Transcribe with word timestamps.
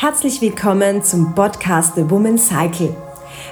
Herzlich 0.00 0.40
willkommen 0.40 1.02
zum 1.02 1.34
Podcast 1.34 1.96
The 1.96 2.08
Woman 2.08 2.38
Cycle. 2.38 2.96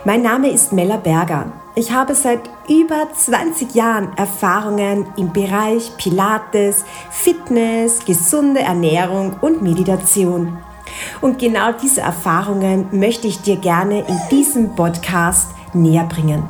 Mein 0.05 0.23
Name 0.23 0.49
ist 0.49 0.73
Mella 0.73 0.97
Berger. 0.97 1.51
Ich 1.75 1.91
habe 1.91 2.15
seit 2.15 2.39
über 2.69 3.09
20 3.13 3.75
Jahren 3.75 4.17
Erfahrungen 4.17 5.07
im 5.17 5.33
Bereich 5.33 5.91
Pilates, 5.97 6.85
Fitness, 7.11 8.05
gesunde 8.05 8.61
Ernährung 8.61 9.35
und 9.41 9.61
Meditation. 9.61 10.57
Und 11.21 11.41
genau 11.41 11.73
diese 11.73 12.03
Erfahrungen 12.03 12.87
möchte 12.93 13.27
ich 13.27 13.41
dir 13.41 13.57
gerne 13.57 14.07
in 14.07 14.21
diesem 14.31 14.77
Podcast 14.77 15.49
näher 15.75 16.05
bringen. 16.05 16.45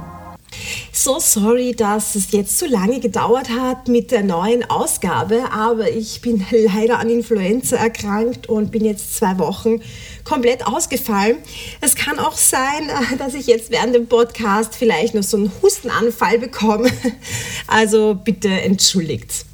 So 0.99 1.19
sorry, 1.19 1.75
dass 1.77 2.15
es 2.15 2.33
jetzt 2.33 2.59
so 2.59 2.65
lange 2.65 3.01
gedauert 3.01 3.51
hat 3.51 3.87
mit 3.87 4.11
der 4.11 4.23
neuen 4.23 4.65
Ausgabe, 4.65 5.53
aber 5.53 5.91
ich 5.91 6.23
bin 6.23 6.43
leider 6.51 6.99
an 6.99 7.11
Influenza 7.11 7.77
erkrankt 7.77 8.49
und 8.49 8.71
bin 8.73 8.83
jetzt 8.83 9.15
zwei 9.15 9.39
Wochen 9.39 9.83
komplett 10.25 10.67
ausgefallen. 10.67 11.37
Es 11.83 11.97
kann 11.97 12.19
auch 12.19 12.33
sein, 12.33 12.91
dass 13.19 13.35
ich 13.35 13.47
jetzt 13.47 13.71
während 13.71 13.95
dem 13.95 14.07
Podcast 14.07 14.75
vielleicht 14.75 15.15
noch 15.15 15.23
so 15.23 15.37
einen 15.37 15.53
Hustenanfall 15.61 16.39
bekomme. 16.39 16.91
Also 17.67 18.15
bitte 18.15 18.49
entschuldigt. 18.49 19.45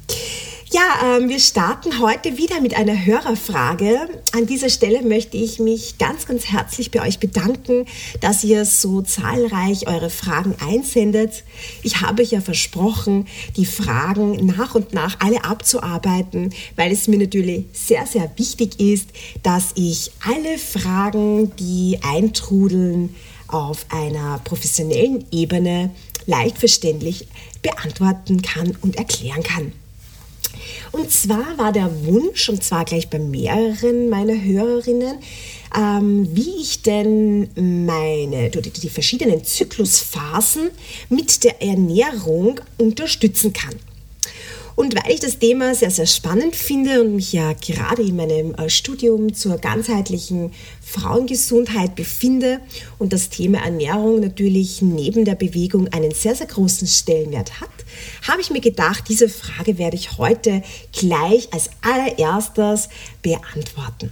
Ja, 0.73 1.17
ähm, 1.17 1.29
wir 1.29 1.37
starten 1.37 1.99
heute 1.99 2.39
wieder 2.39 2.59
mit 2.59 2.75
einer 2.75 3.05
Hörerfrage. 3.05 4.09
An 4.31 4.47
dieser 4.47 4.69
Stelle 4.69 5.03
möchte 5.03 5.37
ich 5.37 5.59
mich 5.59 5.99
ganz, 5.99 6.25
ganz 6.25 6.45
herzlich 6.45 6.89
bei 6.89 7.07
euch 7.07 7.19
bedanken, 7.19 7.85
dass 8.21 8.43
ihr 8.43 8.65
so 8.65 9.03
zahlreich 9.03 9.87
eure 9.87 10.09
Fragen 10.09 10.55
einsendet. 10.67 11.43
Ich 11.83 12.01
habe 12.01 12.23
euch 12.23 12.31
ja 12.31 12.41
versprochen, 12.41 13.27
die 13.55 13.67
Fragen 13.67 14.47
nach 14.47 14.73
und 14.73 14.95
nach 14.95 15.19
alle 15.19 15.43
abzuarbeiten, 15.43 16.51
weil 16.75 16.91
es 16.91 17.07
mir 17.07 17.19
natürlich 17.19 17.65
sehr, 17.73 18.07
sehr 18.07 18.31
wichtig 18.37 18.79
ist, 18.79 19.09
dass 19.43 19.73
ich 19.75 20.09
alle 20.25 20.57
Fragen, 20.57 21.55
die 21.57 21.99
eintrudeln, 22.01 23.15
auf 23.47 23.85
einer 23.89 24.39
professionellen 24.43 25.23
Ebene 25.29 25.91
leicht 26.25 26.57
verständlich 26.57 27.27
beantworten 27.61 28.41
kann 28.41 28.75
und 28.81 28.95
erklären 28.95 29.43
kann. 29.43 29.71
Und 30.91 31.11
zwar 31.11 31.57
war 31.57 31.71
der 31.71 31.89
Wunsch, 32.05 32.49
und 32.49 32.63
zwar 32.63 32.85
gleich 32.85 33.09
bei 33.09 33.19
mehreren 33.19 34.09
meiner 34.09 34.41
Hörerinnen, 34.41 35.17
ähm, 35.75 36.27
wie 36.31 36.61
ich 36.61 36.81
denn 36.81 37.49
meine, 37.85 38.49
die, 38.49 38.69
die 38.69 38.89
verschiedenen 38.89 39.43
Zyklusphasen 39.43 40.69
mit 41.09 41.43
der 41.43 41.61
Ernährung 41.61 42.59
unterstützen 42.77 43.53
kann. 43.53 43.75
Und 44.75 44.95
weil 44.95 45.11
ich 45.11 45.19
das 45.19 45.39
Thema 45.39 45.75
sehr, 45.75 45.91
sehr 45.91 46.07
spannend 46.07 46.55
finde 46.55 47.01
und 47.01 47.15
mich 47.15 47.33
ja 47.33 47.53
gerade 47.53 48.01
in 48.01 48.15
meinem 48.15 48.55
äh, 48.55 48.69
Studium 48.69 49.33
zur 49.33 49.57
ganzheitlichen 49.57 50.51
Frauengesundheit 50.81 51.95
befinde 51.95 52.59
und 52.97 53.13
das 53.13 53.29
Thema 53.29 53.59
Ernährung 53.63 54.19
natürlich 54.19 54.81
neben 54.81 55.25
der 55.25 55.35
Bewegung 55.35 55.87
einen 55.89 56.11
sehr, 56.11 56.35
sehr 56.35 56.47
großen 56.47 56.87
Stellenwert 56.87 57.61
hat, 57.61 57.69
habe 58.27 58.41
ich 58.41 58.49
mir 58.49 58.61
gedacht, 58.61 59.03
diese 59.09 59.29
Frage 59.29 59.77
werde 59.77 59.95
ich 59.95 60.17
heute 60.17 60.63
gleich 60.91 61.53
als 61.53 61.69
allererstes 61.81 62.89
beantworten. 63.21 64.11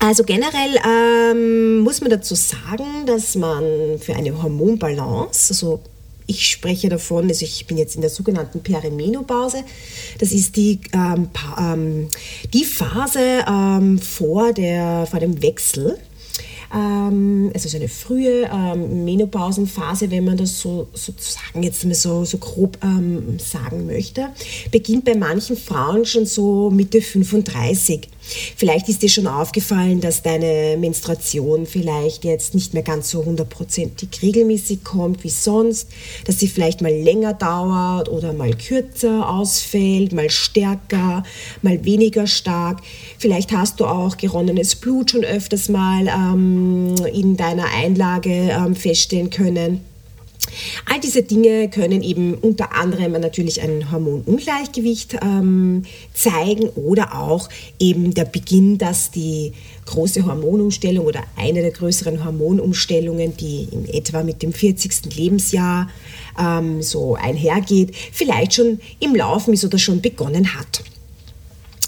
Also 0.00 0.24
generell 0.24 0.78
ähm, 0.86 1.80
muss 1.80 2.00
man 2.00 2.10
dazu 2.10 2.34
sagen, 2.34 3.06
dass 3.06 3.36
man 3.36 3.98
für 3.98 4.14
eine 4.14 4.42
Hormonbalance, 4.42 5.52
also 5.52 5.80
ich 6.26 6.46
spreche 6.46 6.88
davon, 6.88 7.28
also 7.28 7.44
ich 7.44 7.66
bin 7.66 7.76
jetzt 7.76 7.96
in 7.96 8.00
der 8.00 8.10
sogenannten 8.10 8.60
Perimenopause. 8.62 9.58
Das 10.18 10.32
ist 10.32 10.56
die, 10.56 10.80
ähm, 10.92 11.28
ähm, 11.58 12.08
die 12.52 12.64
Phase 12.64 13.44
ähm, 13.46 13.98
vor, 13.98 14.52
der, 14.52 15.06
vor 15.10 15.20
dem 15.20 15.42
Wechsel. 15.42 15.98
Ähm, 16.74 17.50
also 17.54 17.68
so 17.68 17.76
eine 17.76 17.88
frühe 17.88 18.50
ähm, 18.52 19.04
Menopausenphase, 19.04 20.10
wenn 20.10 20.24
man 20.24 20.36
das 20.36 20.60
so 20.60 20.88
sozusagen 20.92 21.62
jetzt 21.62 21.84
mal 21.84 21.94
so, 21.94 22.24
so 22.24 22.38
grob 22.38 22.78
ähm, 22.82 23.38
sagen 23.38 23.86
möchte, 23.86 24.28
beginnt 24.70 25.04
bei 25.04 25.14
manchen 25.14 25.56
Frauen 25.56 26.04
schon 26.04 26.26
so 26.26 26.70
Mitte 26.70 27.00
35. 27.00 28.08
Vielleicht 28.56 28.88
ist 28.88 29.02
dir 29.02 29.08
schon 29.08 29.26
aufgefallen, 29.26 30.00
dass 30.00 30.22
deine 30.22 30.76
Menstruation 30.78 31.66
vielleicht 31.66 32.24
jetzt 32.24 32.54
nicht 32.54 32.74
mehr 32.74 32.82
ganz 32.82 33.10
so 33.10 33.24
hundertprozentig 33.24 34.08
regelmäßig 34.22 34.84
kommt 34.84 35.24
wie 35.24 35.30
sonst, 35.30 35.88
dass 36.24 36.38
sie 36.38 36.48
vielleicht 36.48 36.80
mal 36.80 36.92
länger 36.92 37.34
dauert 37.34 38.08
oder 38.08 38.32
mal 38.32 38.54
kürzer 38.54 39.28
ausfällt, 39.28 40.12
mal 40.12 40.30
stärker, 40.30 41.22
mal 41.62 41.84
weniger 41.84 42.26
stark. 42.26 42.80
Vielleicht 43.18 43.52
hast 43.52 43.80
du 43.80 43.86
auch 43.86 44.16
geronnenes 44.16 44.74
Blut 44.74 45.10
schon 45.10 45.24
öfters 45.24 45.68
mal 45.68 46.06
ähm, 46.08 46.94
in 47.12 47.36
deiner 47.36 47.66
Einlage 47.74 48.30
ähm, 48.30 48.74
feststellen 48.74 49.30
können. 49.30 49.93
All 50.86 51.00
diese 51.00 51.22
Dinge 51.22 51.68
können 51.68 52.02
eben 52.02 52.34
unter 52.34 52.72
anderem 52.74 53.12
natürlich 53.12 53.62
ein 53.62 53.90
Hormonungleichgewicht 53.90 55.16
ähm, 55.22 55.84
zeigen 56.12 56.68
oder 56.70 57.18
auch 57.18 57.48
eben 57.78 58.14
der 58.14 58.24
Beginn, 58.24 58.78
dass 58.78 59.10
die 59.10 59.52
große 59.86 60.24
Hormonumstellung 60.24 61.06
oder 61.06 61.22
eine 61.36 61.62
der 61.62 61.70
größeren 61.70 62.24
Hormonumstellungen, 62.24 63.36
die 63.36 63.68
in 63.70 63.88
etwa 63.88 64.22
mit 64.22 64.42
dem 64.42 64.52
40. 64.52 65.14
Lebensjahr 65.14 65.88
ähm, 66.38 66.82
so 66.82 67.14
einhergeht, 67.14 67.94
vielleicht 68.12 68.54
schon 68.54 68.80
im 69.00 69.14
Laufen 69.14 69.54
ist 69.54 69.64
oder 69.64 69.78
schon 69.78 70.00
begonnen 70.00 70.54
hat. 70.54 70.82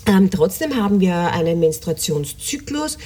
Ähm, 0.07 0.31
trotzdem 0.31 0.77
haben 0.77 1.01
wir 1.01 1.15
einen 1.33 1.59
Menstruationszyklus, 1.59 2.99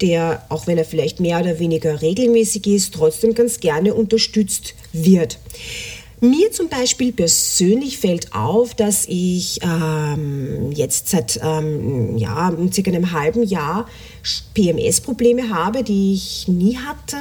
der, 0.00 0.44
auch 0.48 0.66
wenn 0.66 0.76
er 0.76 0.84
vielleicht 0.84 1.20
mehr 1.20 1.40
oder 1.40 1.58
weniger 1.58 2.02
regelmäßig 2.02 2.66
ist, 2.66 2.94
trotzdem 2.94 3.34
ganz 3.34 3.60
gerne 3.60 3.94
unterstützt 3.94 4.74
wird. 4.92 5.38
Mir 6.20 6.50
zum 6.50 6.68
Beispiel 6.68 7.12
persönlich 7.12 7.98
fällt 7.98 8.34
auf, 8.34 8.74
dass 8.74 9.06
ich 9.06 9.60
ähm, 9.62 10.72
jetzt 10.72 11.08
seit 11.10 11.38
ähm, 11.40 12.18
ja, 12.18 12.52
circa 12.72 12.90
einem 12.90 13.12
halben 13.12 13.44
Jahr 13.44 13.86
PMS-Probleme 14.54 15.50
habe, 15.50 15.84
die 15.84 16.14
ich 16.14 16.48
nie 16.48 16.76
hatte. 16.76 17.16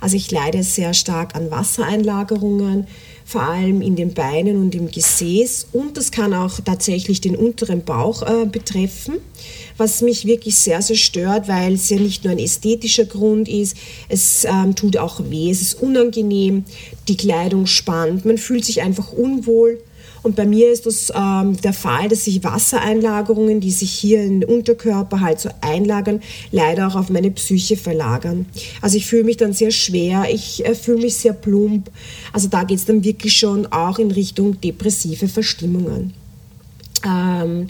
Also 0.00 0.16
ich 0.16 0.30
leide 0.30 0.62
sehr 0.62 0.94
stark 0.94 1.34
an 1.34 1.50
Wassereinlagerungen, 1.50 2.86
vor 3.28 3.42
allem 3.42 3.82
in 3.82 3.94
den 3.94 4.14
Beinen 4.14 4.56
und 4.56 4.74
im 4.74 4.90
Gesäß. 4.90 5.66
Und 5.74 5.98
das 5.98 6.10
kann 6.10 6.32
auch 6.32 6.60
tatsächlich 6.60 7.20
den 7.20 7.36
unteren 7.36 7.84
Bauch 7.84 8.22
äh, 8.22 8.46
betreffen, 8.46 9.16
was 9.76 10.00
mich 10.00 10.24
wirklich 10.24 10.56
sehr, 10.56 10.80
sehr 10.80 10.96
stört, 10.96 11.46
weil 11.46 11.74
es 11.74 11.90
ja 11.90 11.98
nicht 11.98 12.24
nur 12.24 12.32
ein 12.32 12.38
ästhetischer 12.38 13.04
Grund 13.04 13.46
ist, 13.46 13.76
es 14.08 14.46
ähm, 14.46 14.74
tut 14.74 14.96
auch 14.96 15.20
weh, 15.28 15.50
es 15.50 15.60
ist 15.60 15.74
unangenehm, 15.74 16.64
die 17.06 17.18
Kleidung 17.18 17.66
spannt, 17.66 18.24
man 18.24 18.38
fühlt 18.38 18.64
sich 18.64 18.80
einfach 18.80 19.12
unwohl. 19.12 19.78
Und 20.22 20.36
bei 20.36 20.46
mir 20.46 20.70
ist 20.70 20.86
das 20.86 21.12
ähm, 21.14 21.60
der 21.60 21.72
Fall, 21.72 22.08
dass 22.08 22.24
sich 22.24 22.42
Wassereinlagerungen, 22.42 23.60
die 23.60 23.70
sich 23.70 23.90
hier 23.90 24.22
in 24.22 24.40
den 24.40 24.48
Unterkörper 24.48 25.20
halt 25.20 25.40
so 25.40 25.50
einlagern, 25.60 26.20
leider 26.50 26.88
auch 26.88 26.96
auf 26.96 27.10
meine 27.10 27.30
Psyche 27.30 27.76
verlagern. 27.76 28.46
Also 28.80 28.96
ich 28.96 29.06
fühle 29.06 29.24
mich 29.24 29.36
dann 29.36 29.52
sehr 29.52 29.70
schwer, 29.70 30.26
ich 30.32 30.64
äh, 30.64 30.74
fühle 30.74 31.02
mich 31.02 31.16
sehr 31.16 31.32
plump. 31.32 31.90
Also 32.32 32.48
da 32.48 32.64
geht 32.64 32.78
es 32.78 32.84
dann 32.84 33.04
wirklich 33.04 33.34
schon 33.34 33.66
auch 33.66 33.98
in 33.98 34.10
Richtung 34.10 34.60
depressive 34.60 35.28
Verstimmungen. 35.28 36.14
Ähm, 37.06 37.68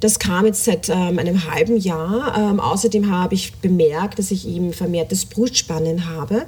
das 0.00 0.18
kam 0.18 0.46
jetzt 0.46 0.64
seit 0.64 0.88
ähm, 0.88 1.20
einem 1.20 1.48
halben 1.48 1.76
Jahr. 1.76 2.36
Ähm, 2.36 2.58
außerdem 2.58 3.08
habe 3.10 3.34
ich 3.34 3.54
bemerkt, 3.54 4.18
dass 4.18 4.32
ich 4.32 4.48
eben 4.48 4.72
vermehrtes 4.72 5.26
Brustspannen 5.26 6.08
habe 6.08 6.46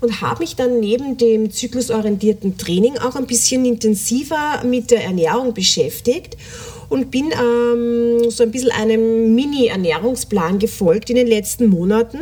und 0.00 0.20
habe 0.20 0.40
mich 0.40 0.56
dann 0.56 0.80
neben 0.80 1.16
dem 1.16 1.50
zyklusorientierten 1.50 2.56
Training 2.58 2.98
auch 2.98 3.16
ein 3.16 3.26
bisschen 3.26 3.64
intensiver 3.64 4.62
mit 4.64 4.90
der 4.90 5.04
Ernährung 5.04 5.54
beschäftigt 5.54 6.36
und 6.88 7.10
bin 7.10 7.30
ähm, 7.32 8.30
so 8.30 8.42
ein 8.42 8.50
bisschen 8.50 8.72
einem 8.72 9.34
Mini-Ernährungsplan 9.34 10.58
gefolgt 10.58 11.08
in 11.08 11.16
den 11.16 11.28
letzten 11.28 11.68
Monaten 11.68 12.18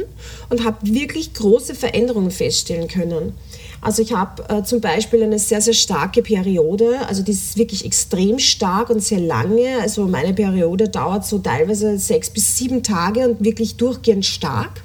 und 0.50 0.64
habe 0.64 0.76
wirklich 0.82 1.32
große 1.34 1.75
Veränderungen 1.75 2.30
feststellen 2.30 2.86
können. 2.86 3.32
Also 3.81 4.02
ich 4.02 4.12
habe 4.12 4.42
äh, 4.48 4.62
zum 4.64 4.81
Beispiel 4.81 5.22
eine 5.22 5.38
sehr, 5.38 5.60
sehr 5.60 5.72
starke 5.72 6.20
Periode, 6.20 6.98
also 7.08 7.22
die 7.22 7.31
ist 7.31 7.56
wirklich 7.56 7.84
extrem 7.84 8.38
stark 8.38 8.90
und 8.90 9.02
sehr 9.02 9.20
lange. 9.20 9.81
Also 9.81 10.06
meine 10.06 10.34
Periode 10.34 10.88
dauert 10.88 11.24
so 11.24 11.38
teilweise 11.38 11.96
sechs 11.98 12.28
bis 12.28 12.56
sieben 12.56 12.82
Tage 12.82 13.28
und 13.28 13.44
wirklich 13.44 13.76
durchgehend 13.76 14.26
stark. 14.26 14.82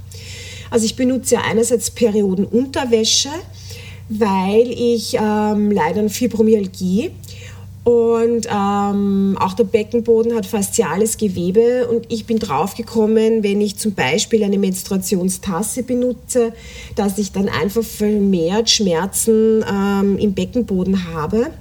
Also 0.74 0.86
ich 0.86 0.96
benutze 0.96 1.36
ja 1.36 1.42
einerseits 1.42 1.92
Periodenunterwäsche, 1.92 3.30
weil 4.10 4.72
ich 4.72 5.16
ähm, 5.22 5.70
leider 5.70 6.10
Fibromyalgie 6.10 7.12
und 7.84 8.48
ähm, 8.52 9.38
auch 9.40 9.54
der 9.54 9.66
Beckenboden 9.66 10.34
hat 10.34 10.48
fasziales 10.48 11.18
Gewebe 11.18 11.88
und 11.88 12.12
ich 12.12 12.26
bin 12.26 12.40
draufgekommen, 12.40 13.44
wenn 13.44 13.62
ich 13.62 13.78
zum 13.78 13.94
Beispiel 13.94 14.44
eine 14.44 14.58
Menstruationstasse 14.58 15.84
benutze, 15.84 16.54
dass 16.96 17.20
ich 17.20 17.32
dann 17.32 17.50
einfach 17.50 17.84
vermehrt 17.84 18.72
Schmerzen 18.72 19.64
ähm, 19.72 20.18
im 20.18 20.34
Beckenboden 20.34 21.14
habe 21.14 21.52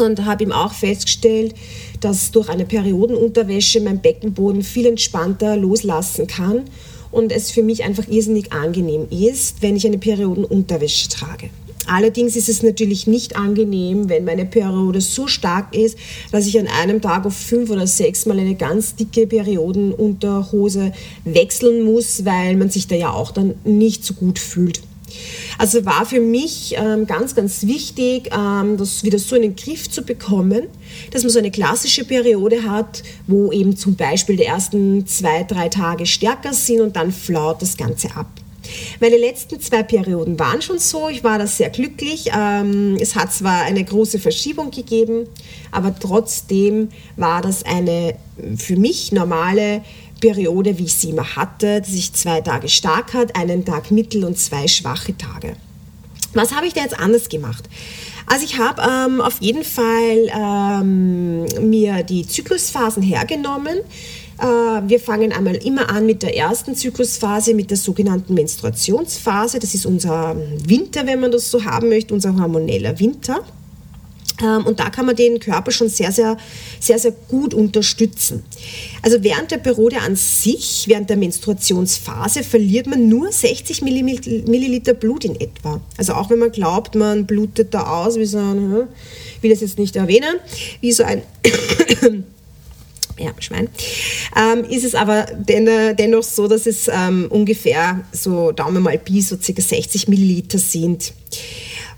und 0.00 0.24
habe 0.24 0.42
ihm 0.42 0.50
auch 0.50 0.72
festgestellt, 0.72 1.54
dass 2.00 2.32
durch 2.32 2.48
eine 2.48 2.64
Periodenunterwäsche 2.64 3.80
mein 3.80 4.00
Beckenboden 4.00 4.62
viel 4.62 4.86
entspannter 4.86 5.56
loslassen 5.56 6.26
kann 6.26 6.64
und 7.14 7.32
es 7.32 7.50
für 7.50 7.62
mich 7.62 7.84
einfach 7.84 8.08
irrsinnig 8.08 8.52
angenehm 8.52 9.06
ist, 9.10 9.62
wenn 9.62 9.76
ich 9.76 9.86
eine 9.86 9.98
Periodenunterwäsche 9.98 11.08
trage. 11.08 11.50
Allerdings 11.86 12.34
ist 12.34 12.48
es 12.48 12.62
natürlich 12.62 13.06
nicht 13.06 13.36
angenehm, 13.36 14.08
wenn 14.08 14.24
meine 14.24 14.46
Periode 14.46 15.00
so 15.00 15.26
stark 15.26 15.76
ist, 15.76 15.98
dass 16.32 16.46
ich 16.46 16.58
an 16.58 16.66
einem 16.66 17.02
Tag 17.02 17.26
auf 17.26 17.36
fünf 17.36 17.70
oder 17.70 17.86
sechs 17.86 18.24
Mal 18.24 18.38
eine 18.38 18.54
ganz 18.54 18.94
dicke 18.96 19.26
Periodenunterhose 19.26 20.92
wechseln 21.24 21.84
muss, 21.84 22.24
weil 22.24 22.56
man 22.56 22.70
sich 22.70 22.88
da 22.88 22.96
ja 22.96 23.12
auch 23.12 23.32
dann 23.32 23.54
nicht 23.64 24.04
so 24.04 24.14
gut 24.14 24.38
fühlt. 24.38 24.80
Also 25.58 25.84
war 25.84 26.06
für 26.06 26.20
mich 26.20 26.74
ähm, 26.76 27.06
ganz, 27.06 27.34
ganz 27.34 27.66
wichtig, 27.66 28.30
ähm, 28.32 28.76
das 28.76 29.04
wieder 29.04 29.18
so 29.18 29.36
in 29.36 29.42
den 29.42 29.56
Griff 29.56 29.90
zu 29.90 30.02
bekommen, 30.02 30.68
dass 31.10 31.22
man 31.22 31.30
so 31.30 31.38
eine 31.38 31.50
klassische 31.50 32.04
Periode 32.04 32.64
hat, 32.64 33.02
wo 33.26 33.52
eben 33.52 33.76
zum 33.76 33.94
Beispiel 33.94 34.36
die 34.36 34.44
ersten 34.44 35.06
zwei, 35.06 35.44
drei 35.44 35.68
Tage 35.68 36.06
stärker 36.06 36.52
sind 36.52 36.80
und 36.80 36.96
dann 36.96 37.12
flaut 37.12 37.62
das 37.62 37.76
Ganze 37.76 38.14
ab. 38.16 38.26
Meine 39.00 39.16
letzten 39.16 39.60
zwei 39.60 39.82
Perioden 39.82 40.38
waren 40.38 40.62
schon 40.62 40.78
so. 40.78 41.08
Ich 41.08 41.24
war 41.24 41.38
da 41.38 41.46
sehr 41.46 41.70
glücklich. 41.70 42.30
Ähm, 42.36 42.96
es 43.00 43.14
hat 43.14 43.32
zwar 43.32 43.62
eine 43.62 43.84
große 43.84 44.18
Verschiebung 44.18 44.70
gegeben, 44.70 45.26
aber 45.70 45.94
trotzdem 45.98 46.88
war 47.16 47.42
das 47.42 47.64
eine 47.64 48.16
für 48.56 48.76
mich 48.76 49.12
normale 49.12 49.82
Periode, 50.24 50.78
wie 50.78 50.84
ich 50.84 50.94
sie 50.94 51.10
immer 51.10 51.36
hatte, 51.36 51.82
dass 51.82 51.92
ich 51.92 52.14
zwei 52.14 52.40
Tage 52.40 52.70
stark 52.70 53.12
hat, 53.12 53.36
einen 53.36 53.66
Tag 53.66 53.90
mittel 53.90 54.24
und 54.24 54.38
zwei 54.38 54.66
schwache 54.68 55.14
Tage. 55.18 55.54
Was 56.32 56.54
habe 56.54 56.66
ich 56.66 56.72
da 56.72 56.80
jetzt 56.80 56.98
anders 56.98 57.28
gemacht? 57.28 57.68
Also 58.24 58.46
ich 58.46 58.58
habe 58.58 58.80
ähm, 58.80 59.20
auf 59.20 59.42
jeden 59.42 59.64
Fall 59.64 60.30
ähm, 60.34 61.44
mir 61.70 62.02
die 62.04 62.26
Zyklusphasen 62.26 63.02
hergenommen. 63.02 63.80
Äh, 64.38 64.44
wir 64.88 64.98
fangen 64.98 65.30
einmal 65.30 65.56
immer 65.56 65.90
an 65.90 66.06
mit 66.06 66.22
der 66.22 66.34
ersten 66.34 66.74
Zyklusphase, 66.74 67.52
mit 67.52 67.70
der 67.70 67.76
sogenannten 67.76 68.32
Menstruationsphase. 68.32 69.58
Das 69.58 69.74
ist 69.74 69.84
unser 69.84 70.34
Winter, 70.66 71.06
wenn 71.06 71.20
man 71.20 71.32
das 71.32 71.50
so 71.50 71.66
haben 71.66 71.90
möchte, 71.90 72.14
unser 72.14 72.34
hormoneller 72.34 72.98
Winter. 72.98 73.44
Ähm, 74.42 74.66
und 74.66 74.80
da 74.80 74.90
kann 74.90 75.06
man 75.06 75.14
den 75.14 75.38
Körper 75.38 75.70
schon 75.70 75.88
sehr, 75.88 76.10
sehr, 76.10 76.36
sehr, 76.80 76.98
sehr 76.98 77.12
gut 77.28 77.54
unterstützen. 77.54 78.44
Also 79.02 79.22
während 79.22 79.50
der 79.50 79.58
Periode 79.58 80.00
an 80.00 80.16
sich, 80.16 80.84
während 80.88 81.10
der 81.10 81.16
Menstruationsphase, 81.16 82.42
verliert 82.42 82.86
man 82.86 83.08
nur 83.08 83.30
60 83.30 83.82
Milliliter 83.82 84.94
Blut 84.94 85.24
in 85.24 85.40
etwa. 85.40 85.80
Also 85.96 86.14
auch 86.14 86.30
wenn 86.30 86.38
man 86.38 86.50
glaubt, 86.50 86.94
man 86.94 87.26
blutet 87.26 87.74
da 87.74 87.86
aus, 87.86 88.16
wie 88.18 88.24
so 88.24 88.38
ein, 88.38 88.56
hm, 88.56 88.88
ich 89.36 89.42
will 89.42 89.50
das 89.50 89.60
jetzt 89.60 89.78
nicht 89.78 89.94
erwähnen, 89.94 90.36
wie 90.80 90.92
so 90.92 91.04
ein 91.04 91.22
ja, 93.18 93.30
Schwein, 93.38 93.68
ähm, 94.36 94.64
ist 94.64 94.84
es 94.84 94.94
aber 94.94 95.26
dennoch 95.48 96.24
so, 96.24 96.48
dass 96.48 96.66
es 96.66 96.88
ähm, 96.88 97.26
ungefähr 97.30 98.00
so 98.10 98.50
Daumen 98.50 98.82
mal 98.82 98.98
Pi, 98.98 99.20
so 99.20 99.36
circa 99.40 99.62
60 99.62 100.08
Milliliter 100.08 100.58
sind. 100.58 101.12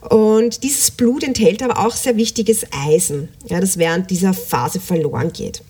Und 0.08 0.62
dieses 0.62 0.90
Blut 0.90 1.24
enthält 1.24 1.62
aber 1.62 1.84
auch 1.84 1.94
sehr 1.96 2.16
wichtiges 2.16 2.64
Eisen, 2.70 3.28
ja, 3.46 3.60
das 3.60 3.78
während 3.78 4.10
dieser 4.10 4.34
Phase 4.34 4.80
verloren 4.80 5.32
geht. 5.32 5.62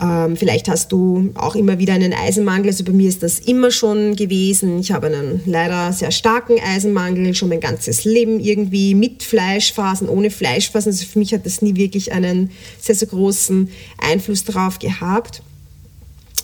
Ähm, 0.00 0.36
vielleicht 0.36 0.68
hast 0.68 0.92
du 0.92 1.30
auch 1.34 1.54
immer 1.54 1.78
wieder 1.78 1.92
einen 1.92 2.14
Eisenmangel. 2.14 2.68
Also 2.68 2.84
bei 2.84 2.92
mir 2.92 3.08
ist 3.08 3.22
das 3.22 3.38
immer 3.38 3.70
schon 3.70 4.16
gewesen. 4.16 4.78
Ich 4.78 4.92
habe 4.92 5.08
einen 5.08 5.42
leider 5.44 5.92
sehr 5.92 6.10
starken 6.10 6.58
Eisenmangel, 6.58 7.34
schon 7.34 7.50
mein 7.50 7.60
ganzes 7.60 8.04
Leben 8.04 8.40
irgendwie 8.40 8.94
mit 8.94 9.22
Fleischphasen, 9.22 10.08
ohne 10.08 10.30
Fleischphasen. 10.30 10.92
Also 10.92 11.04
für 11.04 11.18
mich 11.18 11.34
hat 11.34 11.44
das 11.44 11.60
nie 11.60 11.76
wirklich 11.76 12.12
einen 12.12 12.50
sehr, 12.80 12.94
sehr 12.94 13.08
großen 13.08 13.70
Einfluss 13.98 14.44
darauf 14.44 14.78
gehabt. 14.78 15.42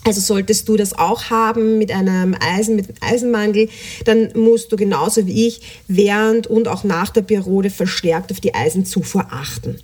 Also 0.06 0.20
solltest 0.20 0.69
du 0.69 0.76
das 0.76 0.97
auch 0.97 1.31
haben 1.31 1.79
mit 1.79 1.91
einem 1.91 2.37
Eisen, 2.41 2.76
mit 2.76 2.87
einem 2.88 3.12
Eisenmangel, 3.12 3.69
dann 4.05 4.31
musst 4.35 4.70
du 4.70 4.76
genauso 4.76 5.26
wie 5.26 5.49
ich 5.49 5.82
während 5.88 6.47
und 6.47 6.69
auch 6.69 6.85
nach 6.85 7.11
der 7.11 7.23
Periode 7.23 7.70
verstärkt 7.70 8.31
auf 8.31 8.41
die 8.41 8.55
Eisenzufuhr 8.55 9.26
achten. 9.31 9.81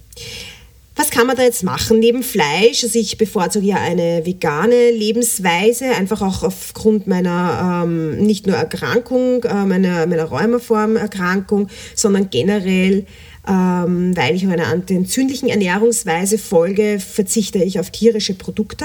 Was 0.95 1.11
kann 1.11 1.27
man 1.27 1.37
da 1.37 1.43
jetzt 1.43 1.65
machen 1.65 1.99
neben 1.99 2.23
Fleisch? 2.23 2.85
Also 2.85 2.99
ich 2.99 3.19
bevorzuge 3.19 3.67
ja 3.67 3.77
eine 3.77 4.25
vegane 4.25 4.91
Lebensweise, 4.93 5.87
einfach 5.87 6.23
auch 6.23 6.45
aufgrund 6.45 7.09
meiner 7.09 7.83
ähm, 7.85 8.19
nicht 8.19 8.47
nur 8.47 8.55
Erkrankung, 8.57 9.43
äh, 9.43 9.65
meiner, 9.65 10.07
meiner 10.07 10.25
Rheumaformerkrankung, 10.25 11.69
sondern 11.97 12.31
generell 12.31 13.07
ähm, 13.49 14.17
weil 14.17 14.37
ich 14.37 14.47
einer 14.47 14.69
antientzündlichen 14.69 15.49
Ernährungsweise 15.49 16.39
folge, 16.39 17.01
verzichte 17.01 17.59
ich 17.59 17.81
auf 17.81 17.91
tierische 17.91 18.35
Produkte. 18.35 18.85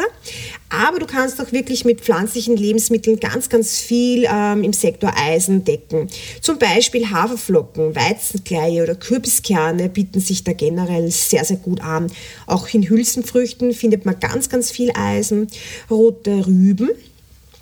Aber 0.70 1.00
du 1.00 1.06
kannst 1.06 1.40
auch 1.40 1.52
wirklich 1.52 1.86
mit 1.86 2.02
pflanzlichen 2.02 2.58
Lebensmitteln 2.58 3.20
ganz, 3.20 3.50
ganz 3.50 3.78
viel 3.78 4.28
ähm, 4.30 4.64
im 4.64 4.74
Sektor 4.74 5.14
Eisen 5.16 5.64
decken. 5.64 6.08
Zum 6.42 6.58
Beispiel 6.58 7.10
Haferflocken, 7.10 7.96
Weizenkleie 7.96 8.84
oder 8.84 8.96
Kürbiskerne 8.96 9.90
bieten 9.90 10.20
sich 10.20 10.44
da 10.44 10.54
generell 10.54 11.10
sehr, 11.12 11.46
sehr 11.46 11.58
gut 11.58 11.82
an. 11.82 12.08
Auch 12.48 12.68
in 12.74 12.90
Hülsenfrüchten 12.90 13.74
findet 13.74 14.06
man 14.06 14.20
ganz, 14.20 14.50
ganz 14.50 14.72
viel 14.72 14.92
Eisen. 14.96 15.48
Rote 15.90 16.48
Rüben 16.48 16.90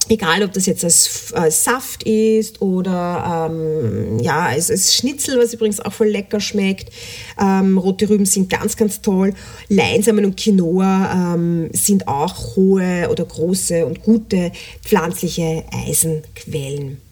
Egal, 0.08 0.44
ob 0.44 0.54
das 0.54 0.68
jetzt 0.68 0.84
als, 0.84 1.34
Saft 1.50 2.04
ist 2.04 2.62
oder 2.62 3.50
ähm, 3.50 4.20
ja, 4.20 4.46
als, 4.46 4.70
als, 4.70 4.96
Schnitzel, 4.96 5.40
was 5.40 5.54
übrigens 5.54 5.80
auch 5.80 5.94
voll 5.94 6.10
lecker 6.10 6.40
schmeckt. 6.40 6.92
Ähm, 7.42 7.78
rote 7.78 8.08
Rüben 8.10 8.26
sind 8.26 8.50
ganz, 8.50 8.78
ganz 8.78 9.02
toll. 9.02 9.34
Leinsamen 9.68 10.26
und 10.26 10.38
Quinoa 10.38 11.34
ähm, 11.36 11.70
sind 11.74 12.08
auch 12.08 12.56
hohe 12.56 13.10
oder 13.10 13.26
große 13.26 13.86
und 13.86 14.04
gute 14.04 14.52
pflanzliche 14.84 15.64
Eisenquellen. 15.72 17.05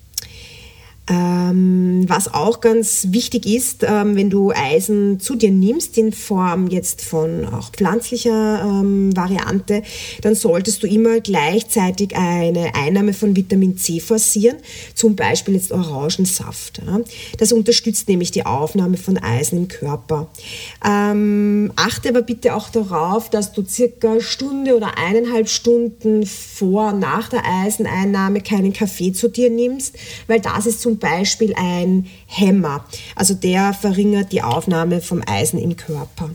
Ähm, 1.10 2.06
was 2.08 2.34
auch 2.34 2.62
ganz 2.62 3.08
wichtig 3.10 3.46
ist, 3.46 3.84
ähm, 3.84 4.16
wenn 4.16 4.30
du 4.30 4.52
Eisen 4.52 5.20
zu 5.20 5.36
dir 5.36 5.52
nimmst 5.52 5.98
in 5.98 6.14
Form 6.14 6.68
jetzt 6.68 7.02
von 7.02 7.46
auch 7.46 7.72
pflanzlicher 7.72 8.64
ähm, 8.64 9.16
Variante, 9.16 9.84
dann 10.22 10.34
solltest 10.36 10.82
du 10.82 10.88
immer 10.88 11.20
gleichzeitig 11.20 12.16
eine 12.16 12.74
Einnahme 12.76 13.14
von 13.14 13.36
Vitamin 13.36 13.76
C 13.76 14.00
forcieren, 14.00 14.58
zum 14.96 15.18
Beispiel 15.18 15.56
jetzt 15.56 15.74
Orangensaft. 15.74 16.82
Ja. 16.86 17.02
Das 17.38 17.52
unterstützt 17.52 18.08
nämlich 18.08 18.32
die 18.32 18.46
Aufnahme 18.46 18.96
von 18.96 19.18
Eisen 19.18 19.58
im 19.58 19.68
Körper. 19.68 20.30
Ähm, 20.86 21.74
achte 21.76 22.10
aber 22.10 22.22
bitte 22.22 22.56
auch 22.56 22.70
darauf, 22.70 23.30
dass 23.30 23.52
du 23.52 23.66
circa 23.66 24.22
Stunde 24.22 24.78
oder 24.78 24.98
eineinhalb 24.98 25.50
Stunden 25.50 26.26
vor 26.26 26.94
und 26.94 27.00
nach 27.00 27.28
der 27.28 27.44
Eiseneinnahme 27.46 28.40
keinen 28.40 28.72
Kaffee 28.72 29.12
zu 29.12 29.28
dir 29.28 29.50
nimmst, 29.50 29.96
weil 30.28 30.40
das 30.40 30.66
ist 30.66 30.82
zum 30.82 30.93
zum 30.94 31.00
Beispiel 31.00 31.54
ein 31.56 32.08
Hämmer. 32.28 32.86
Also 33.16 33.34
der 33.34 33.74
verringert 33.74 34.32
die 34.32 34.44
Aufnahme 34.44 35.02
vom 35.02 35.24
Eisen 35.26 35.60
im 35.60 35.76
Körper. 35.76 36.30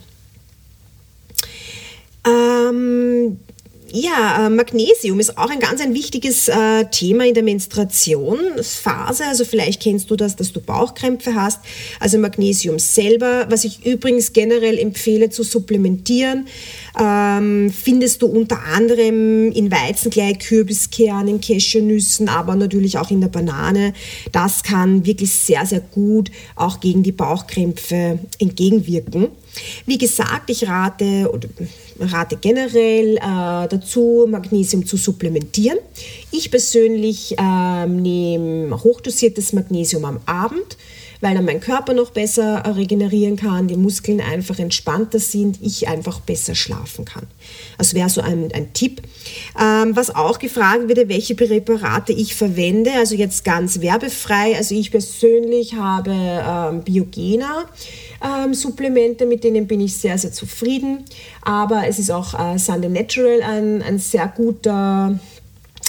Ähm, 2.26 3.38
ja, 3.92 4.46
äh, 4.46 4.50
Magnesium 4.50 5.20
ist 5.20 5.38
auch 5.38 5.50
ein 5.50 5.60
ganz 5.60 5.80
ein 5.80 5.94
wichtiges 5.94 6.48
äh, 6.48 6.84
Thema 6.90 7.26
in 7.26 7.34
der 7.34 7.42
Menstruationsphase. 7.42 9.24
Also 9.26 9.44
vielleicht 9.44 9.82
kennst 9.82 10.10
du 10.10 10.16
das, 10.16 10.36
dass 10.36 10.52
du 10.52 10.60
Bauchkrämpfe 10.60 11.34
hast. 11.34 11.60
Also 12.00 12.18
Magnesium 12.18 12.78
selber, 12.78 13.46
was 13.50 13.64
ich 13.64 13.84
übrigens 13.86 14.32
generell 14.32 14.78
empfehle 14.78 15.30
zu 15.30 15.42
supplementieren, 15.42 16.46
ähm, 16.98 17.72
findest 17.72 18.22
du 18.22 18.26
unter 18.26 18.58
anderem 18.64 19.52
in 19.52 19.70
Weizenglei, 19.70 20.34
Kürbiskernen, 20.34 21.40
Cashewnüssen, 21.40 22.28
aber 22.28 22.56
natürlich 22.56 22.98
auch 22.98 23.10
in 23.10 23.20
der 23.20 23.28
Banane. 23.28 23.92
Das 24.32 24.62
kann 24.62 25.06
wirklich 25.06 25.32
sehr, 25.32 25.64
sehr 25.66 25.80
gut 25.80 26.30
auch 26.56 26.80
gegen 26.80 27.02
die 27.02 27.12
Bauchkrämpfe 27.12 28.18
entgegenwirken. 28.38 29.28
Wie 29.86 29.98
gesagt, 29.98 30.50
ich 30.50 30.66
rate 30.66 31.30
oder 31.32 31.48
rate 32.00 32.36
generell 32.36 33.16
äh, 33.16 33.20
dazu, 33.68 34.26
Magnesium 34.28 34.86
zu 34.86 34.96
supplementieren. 34.96 35.78
Ich 36.30 36.50
persönlich 36.50 37.36
äh, 37.38 37.86
nehme 37.86 38.82
hochdosiertes 38.82 39.52
Magnesium 39.52 40.04
am 40.04 40.20
Abend 40.26 40.76
weil 41.20 41.34
dann 41.34 41.44
mein 41.44 41.60
Körper 41.60 41.94
noch 41.94 42.10
besser 42.10 42.62
regenerieren 42.76 43.36
kann, 43.36 43.68
die 43.68 43.76
Muskeln 43.76 44.20
einfach 44.20 44.58
entspannter 44.58 45.18
sind, 45.18 45.58
ich 45.62 45.88
einfach 45.88 46.20
besser 46.20 46.54
schlafen 46.54 47.04
kann. 47.04 47.26
Das 47.76 47.94
wäre 47.94 48.08
so 48.08 48.20
ein, 48.20 48.50
ein 48.52 48.72
Tipp. 48.72 49.02
Ähm, 49.60 49.96
was 49.96 50.14
auch 50.14 50.38
gefragt 50.38 50.88
wird, 50.88 51.08
welche 51.08 51.34
Präparate 51.34 52.12
ich 52.12 52.34
verwende, 52.34 52.92
also 52.92 53.14
jetzt 53.14 53.44
ganz 53.44 53.80
werbefrei. 53.80 54.56
Also 54.56 54.74
ich 54.74 54.90
persönlich 54.90 55.74
habe 55.74 56.12
ähm, 56.12 56.82
Biogena. 56.82 57.64
Ähm, 58.22 58.54
Supplemente, 58.54 59.26
mit 59.26 59.44
denen 59.44 59.66
bin 59.66 59.80
ich 59.80 59.94
sehr, 59.96 60.18
sehr 60.18 60.32
zufrieden. 60.32 61.04
Aber 61.42 61.86
es 61.86 61.98
ist 61.98 62.10
auch 62.10 62.34
äh, 62.34 62.58
Sunday 62.58 62.88
Natural 62.88 63.42
ein, 63.42 63.82
ein 63.82 63.98
sehr 63.98 64.28
guter 64.28 65.18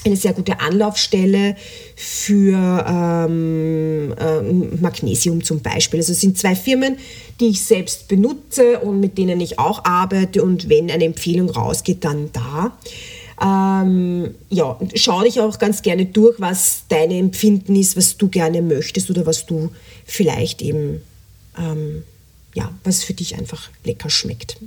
eine 0.05 0.15
sehr 0.15 0.33
gute 0.33 0.59
Anlaufstelle 0.59 1.55
für 1.95 2.85
ähm, 2.87 4.13
ähm, 4.17 4.81
Magnesium 4.81 5.43
zum 5.43 5.59
Beispiel. 5.59 5.99
Also 5.99 6.13
es 6.13 6.21
sind 6.21 6.37
zwei 6.37 6.55
Firmen, 6.55 6.97
die 7.39 7.47
ich 7.47 7.63
selbst 7.63 8.07
benutze 8.07 8.79
und 8.79 8.99
mit 8.99 9.17
denen 9.17 9.41
ich 9.41 9.59
auch 9.59 9.83
arbeite 9.83 10.43
und 10.43 10.69
wenn 10.69 10.89
eine 10.89 11.05
Empfehlung 11.05 11.49
rausgeht, 11.49 12.05
dann 12.05 12.29
da. 12.31 12.77
Ähm, 13.41 14.35
ja, 14.49 14.77
schau 14.95 15.23
dich 15.23 15.39
auch 15.39 15.59
ganz 15.59 15.81
gerne 15.81 16.05
durch, 16.05 16.39
was 16.39 16.83
dein 16.89 17.11
Empfinden 17.11 17.75
ist, 17.75 17.95
was 17.95 18.17
du 18.17 18.27
gerne 18.27 18.61
möchtest 18.61 19.09
oder 19.09 19.25
was 19.25 19.45
du 19.45 19.69
vielleicht 20.05 20.61
eben, 20.61 21.01
ähm, 21.57 22.03
ja, 22.53 22.71
was 22.83 23.03
für 23.03 23.13
dich 23.13 23.37
einfach 23.37 23.69
lecker 23.83 24.09
schmeckt. 24.09 24.57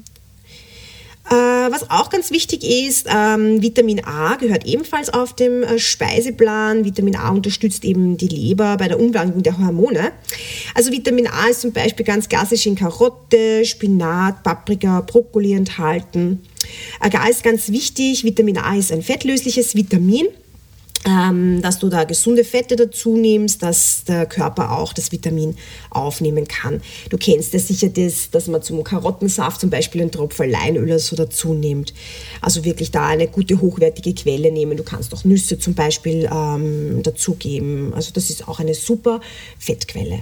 Äh, 1.31 1.35
was 1.35 1.89
auch 1.89 2.11
ganz 2.11 2.33
wichtig 2.33 2.65
ist, 2.65 3.07
ähm, 3.09 3.63
Vitamin 3.63 4.05
A 4.05 4.35
gehört 4.35 4.67
ebenfalls 4.67 5.09
auf 5.09 5.35
dem 5.35 5.63
äh, 5.63 5.79
Speiseplan. 5.79 6.85
Vitamin 6.85 7.15
A 7.15 7.31
unterstützt 7.31 7.85
eben 7.85 8.17
die 8.17 8.27
Leber 8.27 8.77
bei 8.77 8.89
der 8.89 8.99
Umwandlung 8.99 9.43
der 9.43 9.57
Hormone. 9.57 10.11
Also 10.75 10.91
Vitamin 10.91 11.29
A 11.29 11.49
ist 11.49 11.61
zum 11.61 11.73
Beispiel 11.73 12.05
ganz 12.05 12.29
klassisch 12.29 12.67
in 12.67 12.75
Karotte, 12.75 13.65
Spinat, 13.65 14.43
Paprika, 14.43 15.01
Brokkoli 15.01 15.53
enthalten. 15.53 16.43
Agar 16.99 17.31
ist 17.31 17.45
ganz 17.45 17.71
wichtig. 17.71 18.25
Vitamin 18.25 18.59
A 18.59 18.77
ist 18.77 18.91
ein 18.91 19.03
fettlösliches 19.03 19.77
Vitamin 19.77 20.27
dass 21.05 21.79
du 21.81 21.89
da 21.89 22.05
gesunde 22.05 22.45
Fette 22.45 22.77
dazu 22.77 23.17
nimmst, 23.17 23.63
dass 23.63 24.05
der 24.05 24.27
Körper 24.27 24.79
auch 24.79 24.93
das 24.93 25.11
Vitamin 25.11 25.57
aufnehmen 25.91 26.47
kann. 26.47 26.81
Du 27.11 27.19
kennst 27.19 27.53
ja 27.53 27.59
sicher 27.59 27.89
das, 27.89 28.31
dass 28.31 28.47
man 28.47 28.63
zum 28.63 28.85
Karottensaft 28.85 29.61
zum 29.61 29.71
Beispiel 29.71 30.03
einen 30.03 30.13
Tropfen 30.13 30.51
Leinöl 30.51 30.85
oder 30.85 30.99
so 30.99 31.17
dazu 31.17 31.55
nimmt. 31.55 31.93
Also 32.41 32.65
wirklich 32.65 32.93
da 32.93 33.09
eine 33.09 33.27
gute, 33.27 33.61
hochwertige 33.61 34.15
Quelle 34.15 34.53
nehmen. 34.53 34.77
Du 34.77 34.85
kannst 34.85 35.13
auch 35.13 35.25
Nüsse 35.25 35.59
zum 35.59 35.75
Beispiel 35.75 36.29
ähm, 36.33 37.03
dazugeben. 37.03 37.93
Also 37.95 38.13
das 38.13 38.31
ist 38.31 38.47
auch 38.47 38.61
eine 38.61 38.75
super 38.75 39.21
Fettquelle. 39.59 40.21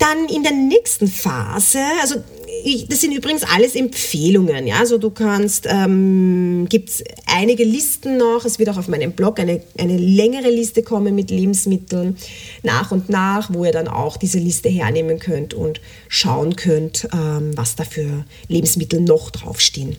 Dann 0.00 0.28
in 0.34 0.42
der 0.42 0.52
nächsten 0.52 1.08
Phase, 1.08 1.78
also 2.00 2.16
ich, 2.64 2.88
das 2.88 3.02
sind 3.02 3.12
übrigens 3.12 3.42
alles 3.42 3.74
Empfehlungen, 3.74 4.66
ja, 4.66 4.78
also 4.78 4.96
du 4.96 5.10
kannst, 5.10 5.66
ähm, 5.68 6.66
gibt 6.70 6.88
es 6.88 7.04
einige 7.26 7.64
Listen 7.64 8.16
noch, 8.16 8.46
es 8.46 8.58
wird 8.58 8.70
auch 8.70 8.78
auf 8.78 8.88
meinem 8.88 9.12
Blog 9.12 9.38
eine, 9.38 9.62
eine 9.76 9.98
längere 9.98 10.48
Liste 10.48 10.82
kommen 10.82 11.14
mit 11.14 11.30
Lebensmitteln 11.30 12.16
nach 12.62 12.92
und 12.92 13.10
nach, 13.10 13.52
wo 13.52 13.66
ihr 13.66 13.72
dann 13.72 13.88
auch 13.88 14.16
diese 14.16 14.38
Liste 14.38 14.70
hernehmen 14.70 15.18
könnt 15.18 15.52
und 15.52 15.82
schauen 16.08 16.56
könnt, 16.56 17.06
ähm, 17.12 17.50
was 17.54 17.76
da 17.76 17.84
für 17.84 18.24
Lebensmittel 18.48 19.02
noch 19.02 19.30
draufstehen. 19.30 19.96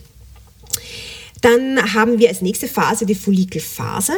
Dann 1.42 1.94
haben 1.94 2.18
wir 2.18 2.28
als 2.28 2.42
nächste 2.42 2.66
Phase 2.66 3.06
die 3.06 3.14
Follikelphase. 3.14 4.14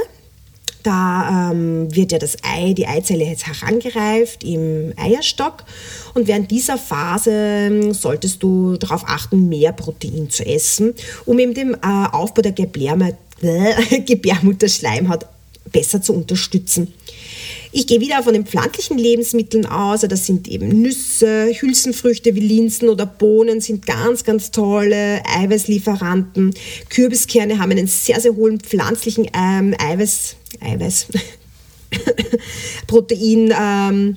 Da 0.84 1.50
ähm, 1.50 1.94
wird 1.96 2.12
ja 2.12 2.18
das 2.18 2.36
Ei, 2.44 2.74
die 2.74 2.86
Eizelle 2.86 3.24
jetzt 3.24 3.46
herangereift 3.46 4.44
im 4.44 4.92
Eierstock 4.96 5.64
und 6.12 6.28
während 6.28 6.50
dieser 6.50 6.76
Phase 6.76 7.30
ähm, 7.32 7.94
solltest 7.94 8.42
du 8.42 8.76
darauf 8.76 9.02
achten, 9.06 9.48
mehr 9.48 9.72
Protein 9.72 10.28
zu 10.28 10.44
essen, 10.44 10.94
um 11.24 11.38
eben 11.38 11.54
den 11.54 11.72
äh, 11.72 11.78
Aufbau 12.12 12.42
der 12.42 12.52
Gebärmutterschleimhaut 14.06 15.24
besser 15.72 16.02
zu 16.02 16.12
unterstützen. 16.12 16.92
Ich 17.76 17.88
gehe 17.88 18.00
wieder 18.00 18.22
von 18.22 18.34
den 18.34 18.46
pflanzlichen 18.46 18.98
Lebensmitteln 18.98 19.66
aus. 19.66 20.02
Das 20.02 20.26
sind 20.26 20.46
eben 20.46 20.80
Nüsse, 20.80 21.52
Hülsenfrüchte 21.52 22.36
wie 22.36 22.40
Linsen 22.40 22.88
oder 22.88 23.04
Bohnen 23.04 23.60
sind 23.60 23.84
ganz, 23.84 24.22
ganz 24.22 24.52
tolle 24.52 25.20
Eiweißlieferanten. 25.26 26.54
Kürbiskerne 26.88 27.58
haben 27.58 27.72
einen 27.72 27.88
sehr, 27.88 28.20
sehr 28.20 28.36
hohen 28.36 28.60
pflanzlichen 28.60 29.28
ähm, 29.36 29.74
Eiweiß, 29.76 30.36
Eiweiß, 30.60 31.08
Protein, 32.86 33.52
ähm, 33.60 34.16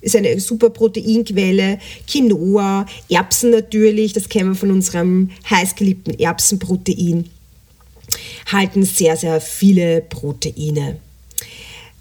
ist 0.00 0.14
eine 0.14 0.38
super 0.38 0.70
Proteinquelle, 0.70 1.80
Quinoa, 2.06 2.86
Erbsen 3.08 3.50
natürlich, 3.50 4.12
das 4.12 4.28
kennen 4.28 4.50
wir 4.50 4.54
von 4.54 4.70
unserem 4.70 5.30
heißgeliebten 5.50 6.20
Erbsenprotein, 6.20 7.28
halten 8.46 8.84
sehr, 8.84 9.16
sehr 9.16 9.40
viele 9.40 10.02
Proteine. 10.02 10.98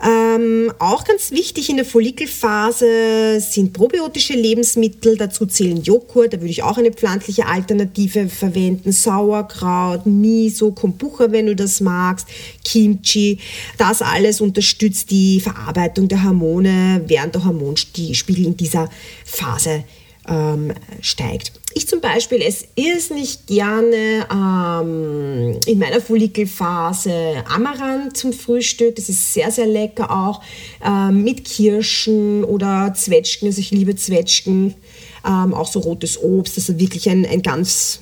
Ähm, 0.04 0.72
auch 0.80 1.04
ganz 1.04 1.30
wichtig 1.30 1.70
in 1.70 1.76
der 1.76 1.86
Follikelphase 1.86 3.40
sind 3.40 3.74
probiotische 3.74 4.34
Lebensmittel. 4.34 5.16
Dazu 5.16 5.46
zählen 5.46 5.82
Joghurt, 5.84 6.34
da 6.34 6.38
würde 6.38 6.50
ich 6.50 6.64
auch 6.64 6.78
eine 6.78 6.92
pflanzliche 6.92 7.46
Alternative 7.46 8.28
verwenden. 8.28 8.92
Sauerkraut, 8.92 10.08
Miso, 10.08 10.72
Kombucha, 10.72 11.32
wenn 11.32 11.46
du 11.46 11.56
das 11.56 11.82
magst, 11.82 12.28
Kimchi. 12.64 13.40
Das 13.78 14.02
alles 14.02 14.42
unterstützt 14.42 15.12
die 15.12 15.40
Verarbeitung 15.40 16.08
der 16.08 16.24
Hormone, 16.24 17.04
während 17.06 17.36
der 17.36 17.46
Hormonspiegel 17.46 18.46
in 18.46 18.58
dieser 18.58 18.90
Phase 19.24 19.84
ähm, 20.28 20.74
steigt. 21.02 21.61
Ich 21.74 21.88
zum 21.88 22.02
Beispiel 22.02 22.42
esse 22.42 22.66
irrsinnig 22.76 23.46
gerne 23.46 24.28
ähm, 24.32 25.60
in 25.66 25.80
meiner 25.80 26.02
Follikelphase 26.02 27.44
Amaranth 27.48 28.18
zum 28.18 28.34
Frühstück. 28.34 28.96
Das 28.96 29.10
ist 29.10 29.34
sehr, 29.34 29.52
sehr 29.52 29.68
lecker 29.68 30.12
auch 30.12 30.42
ähm, 30.86 31.24
mit 31.24 31.46
Kirschen 31.46 32.44
oder 32.44 32.94
Zwetschgen. 32.96 33.48
Also 33.48 33.60
ich 33.60 33.72
liebe 33.72 33.96
Zwetschgen. 33.96 34.76
Ähm, 35.24 35.54
auch 35.54 35.68
so 35.68 35.80
rotes 35.80 36.22
Obst. 36.22 36.58
Das 36.58 36.68
ist 36.68 36.80
wirklich 36.80 37.08
ein, 37.08 37.28
ein 37.28 37.44
ganz, 37.44 38.00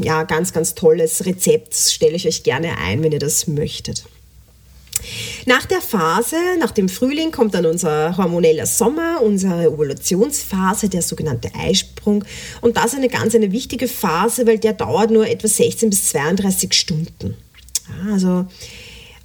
ja, 0.00 0.22
ganz, 0.22 0.52
ganz 0.54 0.74
tolles 0.74 1.26
Rezept. 1.26 1.74
Stelle 1.74 2.16
ich 2.16 2.26
euch 2.26 2.42
gerne 2.42 2.78
ein, 2.78 3.02
wenn 3.02 3.12
ihr 3.12 3.18
das 3.18 3.46
möchtet. 3.46 4.04
Nach 5.46 5.66
der 5.66 5.80
Phase, 5.80 6.36
nach 6.58 6.70
dem 6.70 6.88
Frühling, 6.88 7.30
kommt 7.30 7.54
dann 7.54 7.66
unser 7.66 8.16
hormoneller 8.16 8.66
Sommer, 8.66 9.20
unsere 9.22 9.72
Ovulationsphase, 9.72 10.88
der 10.88 11.02
sogenannte 11.02 11.50
Eisprung. 11.54 12.24
Und 12.62 12.76
das 12.76 12.86
ist 12.86 12.96
eine 12.96 13.08
ganz 13.08 13.34
eine 13.34 13.52
wichtige 13.52 13.88
Phase, 13.88 14.46
weil 14.46 14.58
der 14.58 14.72
dauert 14.72 15.10
nur 15.10 15.28
etwa 15.28 15.46
16 15.48 15.90
bis 15.90 16.08
32 16.08 16.72
Stunden. 16.72 17.36
Also 18.10 18.46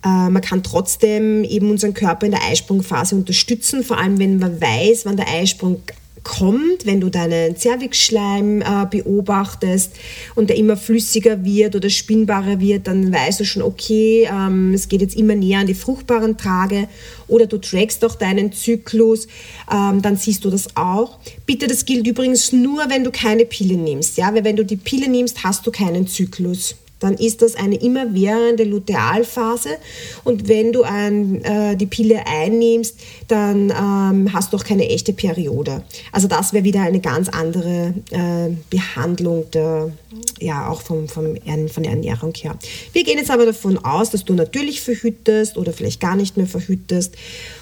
äh, 0.04 0.30
man 0.30 0.42
kann 0.42 0.64
trotzdem 0.64 1.44
eben 1.44 1.70
unseren 1.70 1.94
Körper 1.94 2.26
in 2.26 2.32
der 2.32 2.44
Eisprungphase 2.44 3.16
unterstützen, 3.16 3.84
vor 3.84 3.98
allem 3.98 4.20
wenn 4.20 4.40
man 4.40 4.60
weiß, 4.60 5.06
wann 5.06 5.18
der 5.18 5.28
Eisprung 5.30 5.82
kommt, 6.24 6.86
wenn 6.86 7.02
du 7.02 7.10
deinen 7.10 7.56
Zervixschleim 7.56 8.62
äh, 8.62 8.86
beobachtest 8.90 9.94
und 10.36 10.50
der 10.50 10.58
immer 10.58 10.78
flüssiger 10.78 11.44
wird 11.44 11.76
oder 11.76 11.90
spinnbarer 11.90 12.60
wird, 12.60 12.88
dann 12.88 13.14
weißt 13.14 13.40
du 13.40 13.46
schon, 13.46 13.62
okay, 13.62 14.28
ähm, 14.32 14.74
es 14.74 14.88
geht 14.88 15.02
jetzt 15.02 15.16
immer 15.16 15.36
näher 15.36 15.60
an 15.60 15.68
die 15.68 15.74
fruchtbaren 15.74 16.38
Tage 16.38 16.88
oder 17.28 17.46
du 17.46 17.58
trackst 17.58 18.04
auch 18.06 18.16
deinen 18.16 18.52
Zyklus, 18.52 19.28
ähm, 19.72 20.02
dann 20.02 20.18
siehst 20.18 20.46
du 20.46 20.50
das 20.50 20.76
auch. 20.76 21.20
Bitte, 21.46 21.68
das 21.68 21.86
gilt 21.86 22.08
übrigens 22.08 22.52
nur, 22.52 22.90
wenn 22.90 23.04
du 23.04 23.12
keine 23.12 23.46
Pille 23.46 23.76
nimmst, 23.76 24.18
ja, 24.18 24.34
weil 24.34 24.44
wenn 24.44 24.56
du 24.56 24.66
die 24.66 24.78
Pille 24.78 25.10
nimmst, 25.10 25.44
hast 25.44 25.66
du 25.66 25.72
keinen 25.72 26.08
Zyklus 26.08 26.76
dann 27.00 27.16
ist 27.16 27.42
das 27.42 27.56
eine 27.56 27.76
immerwährende 27.76 28.64
Lutealphase. 28.64 29.78
Und 30.24 30.48
wenn 30.48 30.74
du 30.74 30.84
ein, 30.84 31.44
äh, 31.44 31.76
die 31.76 31.86
Pille 31.86 32.26
einnimmst, 32.28 32.96
dann 33.28 33.70
ähm, 33.70 34.34
hast 34.34 34.54
du 34.54 34.58
auch 34.58 34.64
keine 34.64 34.88
echte 34.90 35.14
Periode. 35.14 35.84
Also 36.12 36.28
das 36.28 36.54
wäre 36.54 36.64
wieder 36.64 36.82
eine 36.82 37.00
ganz 37.00 37.30
andere 37.30 37.94
äh, 38.12 38.50
Behandlung 38.70 39.50
der, 39.52 39.92
ja, 40.40 40.70
auch 40.70 40.82
vom, 40.82 41.08
vom, 41.08 41.36
von 41.70 41.84
der 41.84 41.92
Ernährung 41.92 42.34
her. 42.36 42.58
Wir 42.94 43.04
gehen 43.04 43.18
jetzt 43.18 43.32
aber 43.32 43.46
davon 43.46 43.78
aus, 43.78 44.10
dass 44.12 44.26
du 44.26 44.34
natürlich 44.34 44.82
verhütest 44.82 45.58
oder 45.58 45.74
vielleicht 45.74 46.00
gar 46.00 46.16
nicht 46.16 46.38
mehr 46.38 46.48
verhütest. 46.48 47.16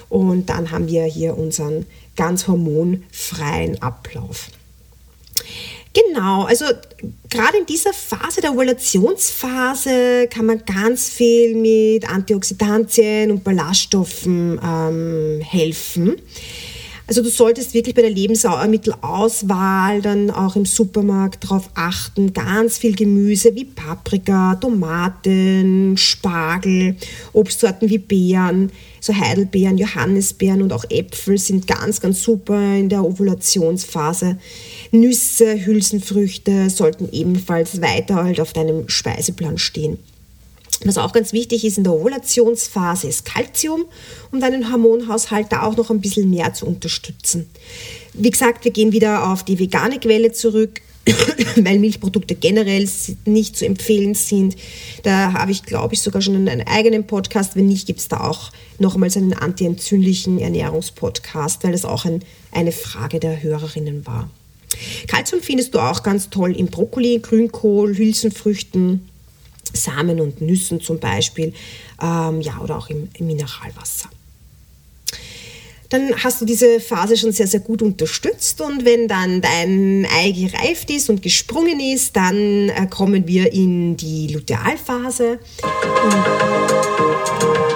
Und 0.09 0.49
dann 0.49 0.71
haben 0.71 0.87
wir 0.87 1.03
hier 1.03 1.37
unseren 1.37 1.85
ganz 2.15 2.47
hormonfreien 2.47 3.81
Ablauf. 3.81 4.49
Genau, 5.97 6.43
also 6.43 6.65
gerade 7.29 7.57
in 7.57 7.65
dieser 7.65 7.93
Phase 7.93 8.41
der 8.41 8.51
Ovulationsphase 8.51 10.27
kann 10.29 10.45
man 10.45 10.61
ganz 10.65 11.09
viel 11.09 11.55
mit 11.55 12.07
Antioxidantien 12.07 13.31
und 13.31 13.43
Ballaststoffen 13.43 14.59
ähm, 14.63 15.41
helfen. 15.41 16.17
Also 17.07 17.23
du 17.23 17.29
solltest 17.29 17.73
wirklich 17.73 17.95
bei 17.95 18.01
der 18.01 18.11
Lebensmittelaußwahl 18.11 20.01
dann 20.01 20.29
auch 20.29 20.57
im 20.57 20.65
Supermarkt 20.65 21.45
darauf 21.45 21.69
achten, 21.73 22.33
ganz 22.33 22.77
viel 22.77 22.95
Gemüse 22.95 23.55
wie 23.55 23.63
Paprika, 23.63 24.55
Tomaten, 24.55 25.95
Spargel, 25.95 26.97
Obstsorten 27.31 27.89
wie 27.89 27.97
Beeren, 27.97 28.73
so 28.99 29.15
Heidelbeeren, 29.15 29.77
Johannisbeeren 29.77 30.61
und 30.61 30.73
auch 30.73 30.83
Äpfel 30.89 31.37
sind 31.37 31.65
ganz, 31.65 32.01
ganz 32.01 32.21
super 32.21 32.75
in 32.75 32.89
der 32.89 33.05
Ovulationsphase. 33.05 34.37
Nüsse, 34.91 35.65
Hülsenfrüchte 35.65 36.69
sollten 36.69 37.09
ebenfalls 37.11 37.81
weiter 37.81 38.23
halt 38.23 38.39
auf 38.39 38.53
deinem 38.53 38.87
Speiseplan 38.89 39.57
stehen. 39.57 39.99
Was 40.85 40.97
auch 40.97 41.11
ganz 41.11 41.33
wichtig 41.33 41.65
ist 41.65 41.77
in 41.77 41.83
der 41.83 41.93
Ovulationsphase 41.93 43.07
ist 43.07 43.25
Kalzium, 43.25 43.85
um 44.31 44.39
deinen 44.39 44.71
Hormonhaushalt 44.71 45.47
da 45.51 45.63
auch 45.63 45.75
noch 45.75 45.89
ein 45.89 46.01
bisschen 46.01 46.29
mehr 46.29 46.53
zu 46.53 46.67
unterstützen. 46.67 47.49
Wie 48.13 48.29
gesagt, 48.29 48.63
wir 48.63 48.71
gehen 48.71 48.91
wieder 48.91 49.31
auf 49.31 49.43
die 49.43 49.57
vegane 49.57 49.99
Quelle 49.99 50.31
zurück, 50.31 50.81
weil 51.55 51.79
Milchprodukte 51.79 52.35
generell 52.35 52.87
nicht 53.25 53.57
zu 53.57 53.65
empfehlen 53.65 54.13
sind. 54.13 54.55
Da 55.03 55.33
habe 55.33 55.51
ich, 55.51 55.63
glaube 55.63 55.95
ich, 55.95 56.01
sogar 56.01 56.21
schon 56.21 56.35
einen 56.35 56.67
eigenen 56.67 57.07
Podcast. 57.07 57.55
Wenn 57.55 57.67
nicht, 57.67 57.87
gibt 57.87 57.99
es 57.99 58.07
da 58.07 58.21
auch 58.21 58.51
nochmals 58.77 59.17
einen 59.17 59.33
antientzündlichen 59.33 60.37
Ernährungspodcast, 60.37 61.63
weil 61.63 61.71
das 61.71 61.85
auch 61.85 62.05
ein, 62.05 62.23
eine 62.51 62.71
Frage 62.71 63.19
der 63.19 63.41
Hörerinnen 63.41 64.05
war. 64.05 64.29
Kalzium 65.07 65.41
findest 65.41 65.73
du 65.73 65.79
auch 65.79 66.03
ganz 66.03 66.29
toll 66.29 66.55
im 66.55 66.67
Brokkoli, 66.67 67.19
Grünkohl, 67.19 67.97
Hülsenfrüchten, 67.97 69.07
Samen 69.73 70.21
und 70.21 70.41
Nüssen 70.41 70.81
zum 70.81 70.99
Beispiel, 70.99 71.53
ähm, 72.01 72.41
ja, 72.41 72.59
oder 72.61 72.77
auch 72.77 72.89
im, 72.89 73.09
im 73.17 73.27
Mineralwasser 73.27 74.09
dann 75.89 76.13
hast 76.23 76.41
du 76.41 76.45
diese 76.45 76.79
Phase 76.79 77.15
schon 77.17 77.31
sehr, 77.31 77.47
sehr 77.47 77.59
gut 77.59 77.81
unterstützt. 77.81 78.61
Und 78.61 78.85
wenn 78.85 79.07
dann 79.07 79.41
dein 79.41 80.05
Ei 80.19 80.31
gereift 80.31 80.89
ist 80.89 81.09
und 81.09 81.21
gesprungen 81.21 81.79
ist, 81.79 82.15
dann 82.15 82.69
äh, 82.69 82.87
kommen 82.89 83.27
wir 83.27 83.51
in 83.53 83.95
die 83.97 84.27
Lutealphase, 84.27 85.39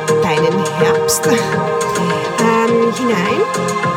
in 0.08 0.22
deinen 0.22 0.66
Herbst 0.78 1.26
ähm, 1.28 2.94
hinein. 2.96 3.91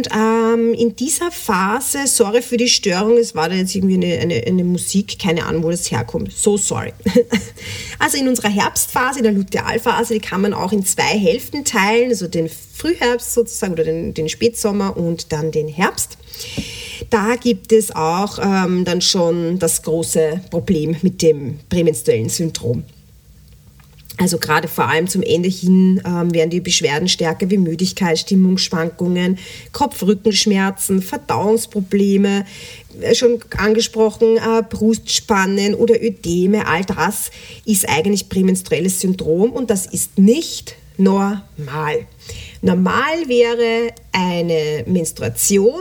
Und 0.00 0.08
ähm, 0.16 0.72
in 0.72 0.96
dieser 0.96 1.30
Phase, 1.30 2.06
sorry 2.06 2.40
für 2.40 2.56
die 2.56 2.68
Störung, 2.68 3.18
es 3.18 3.34
war 3.34 3.50
da 3.50 3.54
jetzt 3.54 3.74
irgendwie 3.74 3.96
eine, 3.96 4.18
eine, 4.18 4.42
eine 4.46 4.64
Musik, 4.64 5.18
keine 5.18 5.44
Ahnung, 5.44 5.62
wo 5.62 5.70
das 5.70 5.90
herkommt. 5.90 6.32
So 6.32 6.56
sorry. 6.56 6.94
also 7.98 8.16
in 8.16 8.26
unserer 8.26 8.48
Herbstphase, 8.48 9.18
in 9.18 9.24
der 9.24 9.34
Lutealphase, 9.34 10.14
die 10.14 10.20
kann 10.20 10.40
man 10.40 10.54
auch 10.54 10.72
in 10.72 10.86
zwei 10.86 11.02
Hälften 11.02 11.66
teilen, 11.66 12.08
also 12.08 12.28
den 12.28 12.48
Frühherbst 12.48 13.34
sozusagen 13.34 13.74
oder 13.74 13.84
den, 13.84 14.14
den 14.14 14.30
Spätsommer 14.30 14.96
und 14.96 15.32
dann 15.32 15.52
den 15.52 15.68
Herbst. 15.68 16.16
Da 17.10 17.36
gibt 17.36 17.70
es 17.70 17.94
auch 17.94 18.38
ähm, 18.42 18.86
dann 18.86 19.02
schon 19.02 19.58
das 19.58 19.82
große 19.82 20.40
Problem 20.48 20.96
mit 21.02 21.20
dem 21.20 21.60
prämenstruellen 21.68 22.30
Syndrom. 22.30 22.84
Also 24.20 24.36
gerade 24.36 24.68
vor 24.68 24.86
allem 24.86 25.08
zum 25.08 25.22
Ende 25.22 25.48
hin 25.48 26.02
ähm, 26.04 26.34
werden 26.34 26.50
die 26.50 26.60
Beschwerden 26.60 27.08
stärker 27.08 27.48
wie 27.48 27.56
Müdigkeit, 27.56 28.18
Stimmungsschwankungen, 28.18 29.38
Kopf-Rückenschmerzen, 29.72 31.00
Verdauungsprobleme, 31.00 32.44
äh, 33.00 33.14
schon 33.14 33.40
angesprochen, 33.56 34.36
äh, 34.36 34.62
Brustspannen 34.68 35.74
oder 35.74 36.02
Ödeme. 36.02 36.66
All 36.66 36.84
das 36.84 37.30
ist 37.64 37.88
eigentlich 37.88 38.28
prämenstruelles 38.28 39.00
Syndrom 39.00 39.52
und 39.52 39.70
das 39.70 39.86
ist 39.86 40.18
nicht 40.18 40.76
normal. 40.98 42.04
Normal 42.60 43.26
wäre 43.26 43.94
eine 44.12 44.84
Menstruation, 44.86 45.80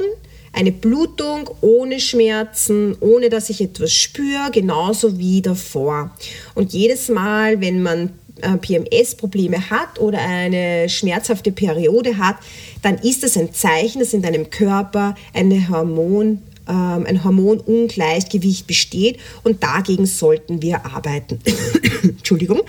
eine 0.54 0.72
Blutung 0.72 1.50
ohne 1.60 2.00
Schmerzen, 2.00 2.96
ohne 3.02 3.28
dass 3.28 3.50
ich 3.50 3.60
etwas 3.60 3.92
spüre, 3.92 4.50
genauso 4.54 5.18
wie 5.20 5.42
davor. 5.42 6.16
Und 6.56 6.72
jedes 6.72 7.10
Mal, 7.10 7.60
wenn 7.60 7.84
man 7.84 8.14
PMS-Probleme 8.40 9.70
hat 9.70 10.00
oder 10.00 10.20
eine 10.20 10.90
schmerzhafte 10.90 11.52
Periode 11.52 12.18
hat, 12.18 12.38
dann 12.82 12.98
ist 12.98 13.24
das 13.24 13.38
ein 13.38 13.54
Zeichen, 13.54 14.00
dass 14.00 14.14
in 14.14 14.22
deinem 14.22 14.50
Körper 14.50 15.16
eine 15.34 15.70
Hormon, 15.70 16.42
ähm, 16.68 17.06
ein 17.08 17.24
Hormonungleichgewicht 17.24 18.68
besteht 18.68 19.20
und 19.44 19.64
dagegen 19.64 20.06
sollten 20.06 20.62
wir 20.62 20.86
arbeiten. 20.86 21.40
Entschuldigung. 22.04 22.62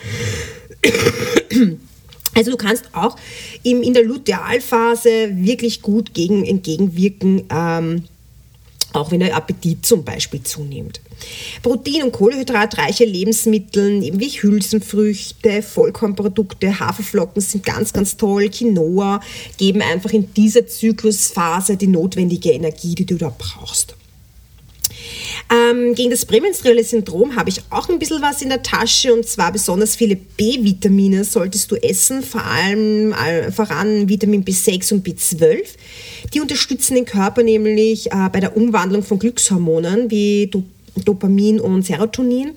Also 2.33 2.53
du 2.53 2.57
kannst 2.57 2.85
auch 2.93 3.17
in 3.65 3.93
der 3.93 4.05
Lutealphase 4.05 5.31
wirklich 5.33 5.83
gut 5.83 6.15
gegen, 6.15 6.45
entgegenwirken, 6.45 7.43
ähm, 7.51 8.05
auch 8.93 9.11
wenn 9.11 9.21
der 9.21 9.37
Appetit 9.37 9.87
zum 9.87 10.05
Beispiel 10.05 10.43
zunimmt. 10.43 11.01
Protein- 11.63 12.05
und 12.05 12.13
Kohlehydratreiche 12.13 13.05
Lebensmittel, 13.05 14.03
eben 14.03 14.21
wie 14.21 14.29
Hülsenfrüchte, 14.29 15.63
Vollkornprodukte, 15.63 16.81
Haferflocken 16.81 17.43
sind 17.43 17.65
ganz, 17.65 17.93
ganz 17.93 18.17
toll. 18.17 18.49
Quinoa 18.49 19.21
geben 19.59 19.83
einfach 19.83 20.13
in 20.13 20.33
dieser 20.33 20.67
Zyklusphase 20.67 21.77
die 21.77 21.89
notwendige 21.89 22.53
Energie, 22.53 22.95
die 22.95 23.07
du 23.07 23.17
da 23.17 23.33
brauchst. 23.37 23.95
Ähm, 25.53 25.95
gegen 25.95 26.11
das 26.11 26.25
prämenstruelle 26.25 26.85
Syndrom 26.85 27.37
habe 27.37 27.51
ich 27.51 27.61
auch 27.71 27.89
ein 27.89 27.99
bisschen 27.99 28.23
was 28.23 28.43
in 28.43 28.49
der 28.49 28.63
Tasche 28.63 29.13
und 29.13 29.27
zwar 29.27 29.53
besonders 29.53 29.97
viele 29.97 30.17
B-Vitamine 30.17 31.25
solltest 31.25 31.71
du 31.71 31.77
essen, 31.77 32.23
vor 32.23 32.45
allem 32.45 33.13
äh, 33.13 33.51
voran 33.51 34.09
Vitamin 34.09 34.45
B6 34.45 34.95
und 34.95 35.07
B12. 35.07 35.61
Die 36.33 36.41
unterstützen 36.41 36.95
den 36.95 37.05
Körper 37.05 37.43
nämlich 37.43 38.13
äh, 38.13 38.29
bei 38.33 38.41
der 38.41 38.57
Umwandlung 38.57 39.03
von 39.03 39.19
Glückshormonen 39.19 40.11
wie 40.11 40.51
Dopamin 41.05 41.61
und 41.61 41.85
Serotonin. 41.85 42.53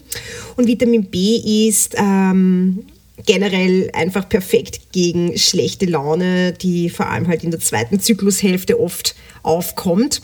Und 0.56 0.68
Vitamin 0.68 1.06
B 1.06 1.68
ist 1.68 1.96
ähm, 1.98 2.86
generell 3.26 3.90
einfach 3.94 4.28
perfekt 4.28 4.92
gegen 4.92 5.38
schlechte 5.38 5.86
Laune, 5.86 6.54
die 6.54 6.90
vor 6.90 7.10
allem 7.10 7.28
halt 7.28 7.44
in 7.44 7.52
der 7.52 7.60
zweiten 7.60 8.00
Zyklushälfte 8.00 8.80
oft 8.80 9.16
aufkommt. 9.44 10.22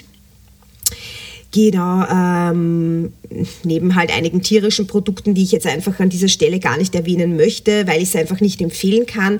Genau, 1.52 2.06
ähm, 2.06 3.12
neben 3.64 3.96
halt 3.96 4.12
einigen 4.16 4.44
tierischen 4.44 4.86
Produkten, 4.86 5.34
die 5.34 5.42
ich 5.42 5.52
jetzt 5.52 5.66
einfach 5.66 6.00
an 6.00 6.10
dieser 6.10 6.28
Stelle 6.28 6.60
gar 6.60 6.78
nicht 6.78 6.94
erwähnen 6.94 7.38
möchte, 7.38 7.88
weil 7.88 8.04
ich 8.04 8.10
es 8.10 8.16
einfach 8.16 8.40
nicht 8.40 8.62
empfehlen 8.62 9.08
kann, 9.08 9.40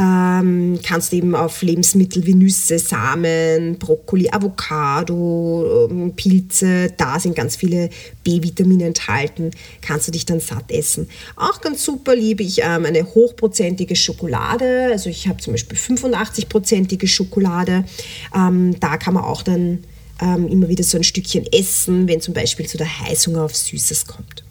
ähm, 0.00 0.80
kannst 0.82 1.12
du 1.12 1.16
eben 1.16 1.34
auf 1.34 1.60
Lebensmittel 1.60 2.24
wie 2.24 2.34
Nüsse, 2.34 2.78
Samen, 2.78 3.78
Brokkoli, 3.78 4.30
Avocado, 4.30 5.88
ähm, 5.90 6.14
Pilze, 6.16 6.90
da 6.96 7.20
sind 7.20 7.36
ganz 7.36 7.56
viele 7.56 7.90
B-Vitamine 8.24 8.86
enthalten, 8.86 9.50
kannst 9.82 10.08
du 10.08 10.12
dich 10.12 10.24
dann 10.24 10.40
satt 10.40 10.70
essen. 10.70 11.06
Auch 11.36 11.60
ganz 11.60 11.84
super 11.84 12.16
liebe 12.16 12.42
ich 12.42 12.62
ähm, 12.62 12.86
eine 12.86 13.04
hochprozentige 13.04 13.94
Schokolade, 13.94 14.88
also 14.90 15.10
ich 15.10 15.28
habe 15.28 15.38
zum 15.38 15.52
Beispiel 15.52 15.76
85-prozentige 15.76 17.06
Schokolade, 17.06 17.84
ähm, 18.34 18.80
da 18.80 18.96
kann 18.96 19.12
man 19.12 19.24
auch 19.24 19.42
dann 19.42 19.84
ähm, 20.22 20.48
immer 20.48 20.68
wieder 20.68 20.84
so 20.84 20.96
ein 20.96 21.04
Stückchen 21.04 21.44
essen, 21.52 22.06
wenn 22.08 22.20
zum 22.20 22.32
Beispiel 22.32 22.68
so 22.68 22.78
der 22.78 23.00
Heißhunger 23.00 23.42
auf 23.42 23.56
Süßes 23.56 24.06
kommt. 24.06 24.44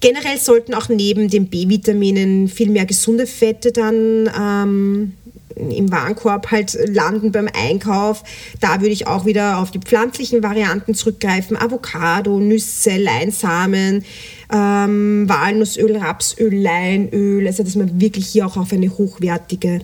Generell 0.00 0.38
sollten 0.38 0.74
auch 0.74 0.88
neben 0.88 1.28
den 1.28 1.46
B-Vitaminen 1.46 2.48
viel 2.48 2.70
mehr 2.70 2.86
gesunde 2.86 3.26
Fette 3.26 3.70
dann 3.70 4.28
ähm, 4.36 5.12
im 5.54 5.92
Warenkorb 5.92 6.50
halt 6.50 6.76
landen 6.88 7.30
beim 7.30 7.48
Einkauf. 7.52 8.24
Da 8.58 8.80
würde 8.80 8.92
ich 8.92 9.06
auch 9.06 9.26
wieder 9.26 9.58
auf 9.58 9.70
die 9.70 9.78
pflanzlichen 9.78 10.42
Varianten 10.42 10.94
zurückgreifen. 10.94 11.56
Avocado, 11.56 12.40
Nüsse, 12.40 12.96
Leinsamen, 12.96 14.04
ähm, 14.52 15.28
Walnussöl, 15.28 15.96
Rapsöl, 15.96 16.52
Leinöl. 16.52 17.46
Also 17.46 17.62
dass 17.62 17.76
man 17.76 18.00
wirklich 18.00 18.26
hier 18.26 18.46
auch 18.46 18.56
auf 18.56 18.72
eine 18.72 18.90
hochwertige 18.90 19.82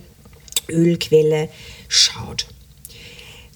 Ölquelle 0.69 1.49
schaut. 1.87 2.49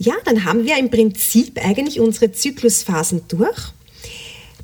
Ja, 0.04 0.14
dann 0.24 0.44
haben 0.44 0.64
wir 0.64 0.76
im 0.78 0.90
Prinzip 0.90 1.64
eigentlich 1.64 2.00
unsere 2.00 2.32
Zyklusphasen 2.32 3.22
durch. 3.28 3.72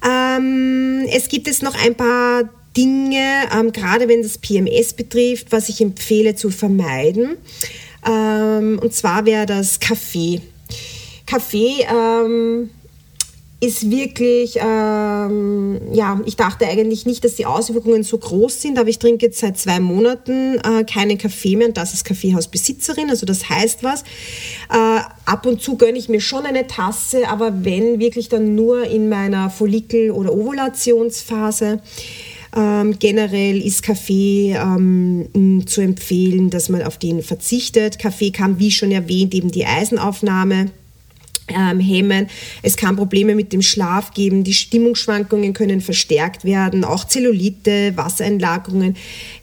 Ähm, 0.04 1.06
es 1.08 1.28
gibt 1.28 1.46
jetzt 1.46 1.62
noch 1.62 1.76
ein 1.80 1.94
paar 1.94 2.48
Dinge, 2.76 3.44
ähm, 3.56 3.70
gerade 3.70 4.08
wenn 4.08 4.22
das 4.22 4.38
PMS 4.38 4.94
betrifft, 4.94 5.52
was 5.52 5.68
ich 5.68 5.80
empfehle 5.80 6.34
zu 6.34 6.50
vermeiden. 6.50 7.36
Ähm, 8.04 8.80
und 8.82 8.92
zwar 8.92 9.26
wäre 9.26 9.46
das 9.46 9.78
Kaffee. 9.78 10.40
Kaffee 11.24 11.86
ähm, 11.88 12.70
ist 13.60 13.90
wirklich, 13.90 14.56
ähm, 14.62 15.80
ja, 15.92 16.20
ich 16.26 16.36
dachte 16.36 16.66
eigentlich 16.66 17.06
nicht, 17.06 17.24
dass 17.24 17.34
die 17.34 17.44
Auswirkungen 17.44 18.04
so 18.04 18.16
groß 18.16 18.62
sind, 18.62 18.78
aber 18.78 18.88
ich 18.88 19.00
trinke 19.00 19.26
jetzt 19.26 19.40
seit 19.40 19.58
zwei 19.58 19.80
Monaten 19.80 20.58
äh, 20.58 20.84
keinen 20.84 21.18
Kaffee 21.18 21.56
mehr 21.56 21.66
und 21.66 21.76
das 21.76 21.92
ist 21.92 22.04
Kaffeehausbesitzerin, 22.04 23.10
also 23.10 23.26
das 23.26 23.48
heißt 23.48 23.82
was. 23.82 24.02
Äh, 24.72 25.00
ab 25.24 25.44
und 25.44 25.60
zu 25.60 25.76
gönne 25.76 25.98
ich 25.98 26.08
mir 26.08 26.20
schon 26.20 26.46
eine 26.46 26.68
Tasse, 26.68 27.28
aber 27.28 27.64
wenn 27.64 27.98
wirklich 27.98 28.28
dann 28.28 28.54
nur 28.54 28.84
in 28.84 29.08
meiner 29.08 29.50
Follikel- 29.50 30.12
oder 30.12 30.32
Ovulationsphase. 30.32 31.80
Ähm, 32.56 32.98
generell 32.98 33.60
ist 33.60 33.82
Kaffee 33.82 34.56
ähm, 34.56 35.64
zu 35.66 35.82
empfehlen, 35.82 36.48
dass 36.48 36.70
man 36.70 36.82
auf 36.82 36.96
den 36.96 37.22
verzichtet. 37.22 37.98
Kaffee 37.98 38.30
kann, 38.30 38.58
wie 38.58 38.70
schon 38.70 38.90
erwähnt, 38.90 39.34
eben 39.34 39.50
die 39.50 39.66
Eisenaufnahme 39.66 40.70
ähm, 41.48 41.80
hemmen. 41.80 42.28
Es 42.62 42.76
kann 42.76 42.96
Probleme 42.96 43.34
mit 43.34 43.52
dem 43.52 43.62
Schlaf 43.62 44.12
geben, 44.12 44.44
die 44.44 44.54
Stimmungsschwankungen 44.54 45.52
können 45.52 45.80
verstärkt 45.80 46.44
werden, 46.44 46.84
auch 46.84 47.04
Zellulite, 47.04 47.92
Wassereinlagerungen 47.96 48.96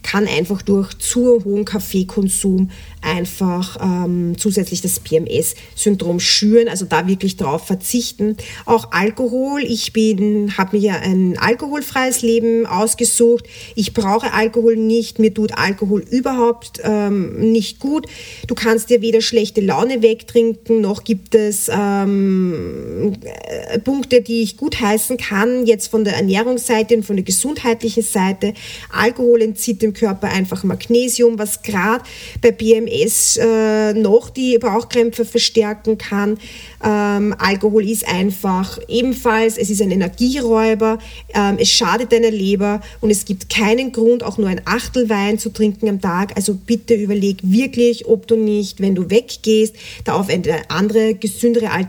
kann 0.04 0.28
einfach 0.28 0.62
durch 0.62 0.94
zu 1.00 1.44
hohen 1.44 1.65
Kaffeekonsum 1.65 2.70
einfach 3.02 3.78
ähm, 3.82 4.36
zusätzlich 4.38 4.82
das 4.82 5.00
PMS-Syndrom 5.00 6.20
schüren, 6.20 6.68
also 6.68 6.86
da 6.86 7.08
wirklich 7.08 7.38
drauf 7.38 7.65
verzichten. 7.65 8.38
Auch 8.65 8.91
Alkohol, 8.91 9.62
ich 9.63 9.94
bin, 9.94 10.58
habe 10.58 10.78
mir 10.78 11.02
ein 11.02 11.38
alkoholfreies 11.38 12.22
Leben 12.22 12.65
ausgesucht. 12.65 13.46
Ich 13.76 13.94
brauche 13.94 14.34
Alkohol 14.34 14.76
nicht, 14.76 15.20
mir 15.20 15.34
tut 15.34 15.58
Alkohol 15.58 16.02
überhaupt 16.02 16.82
ähm, 16.84 17.52
nicht 17.52 17.80
gut. 17.80 18.08
Du 18.48 18.56
kannst 18.56 18.89
dir 18.89 19.02
weder 19.02 19.22
schlechte 19.22 19.62
Laune 19.62 20.02
wegtrinken, 20.02 20.82
noch 20.82 21.04
gibt 21.04 21.36
es 21.36 21.68
äh, 21.68 21.74
ähm, 22.03 23.13
äh, 23.23 23.79
Punkte, 23.79 24.21
die 24.21 24.41
ich 24.41 24.58
gut 24.58 24.79
heißen 24.79 25.17
kann, 25.17 25.65
jetzt 25.65 25.88
von 25.88 26.03
der 26.03 26.15
Ernährungsseite 26.15 26.95
und 26.95 27.03
von 27.03 27.15
der 27.15 27.25
gesundheitlichen 27.25 28.03
Seite. 28.03 28.53
Alkohol 28.91 29.41
entzieht 29.41 29.81
dem 29.81 29.93
Körper 29.93 30.29
einfach 30.29 30.63
Magnesium, 30.63 31.38
was 31.39 31.62
gerade 31.62 32.03
bei 32.41 32.51
BMS 32.51 33.38
äh, 33.38 33.93
noch 33.93 34.29
die 34.29 34.58
Bauchkrämpfe 34.58 35.25
verstärken 35.25 35.97
kann. 35.97 36.38
Ähm, 36.84 37.36
Alkohol 37.38 37.89
ist 37.89 38.08
einfach 38.08 38.79
ebenfalls, 38.88 39.58
es 39.58 39.69
ist 39.69 39.81
ein 39.81 39.91
Energieräuber, 39.91 40.99
ähm, 41.34 41.58
es 41.60 41.69
schadet 41.69 42.12
deiner 42.12 42.31
Leber 42.31 42.81
und 43.01 43.10
es 43.10 43.25
gibt 43.25 43.49
keinen 43.49 43.91
Grund, 43.91 44.23
auch 44.23 44.38
nur 44.38 44.49
ein 44.49 44.62
Achtel 44.65 45.10
Wein 45.10 45.39
zu 45.39 45.49
trinken 45.49 45.89
am 45.89 46.01
Tag. 46.01 46.34
Also 46.36 46.53
bitte 46.53 46.93
überleg 46.93 47.38
wirklich, 47.41 48.05
ob 48.08 48.27
du 48.27 48.36
nicht, 48.36 48.81
wenn 48.81 48.95
du 48.95 49.10
weggehst, 49.10 49.75
da 50.03 50.13
auf 50.13 50.29
eine 50.29 50.69
andere, 50.69 51.15
gesündere 51.15 51.71
Alternative 51.71 51.85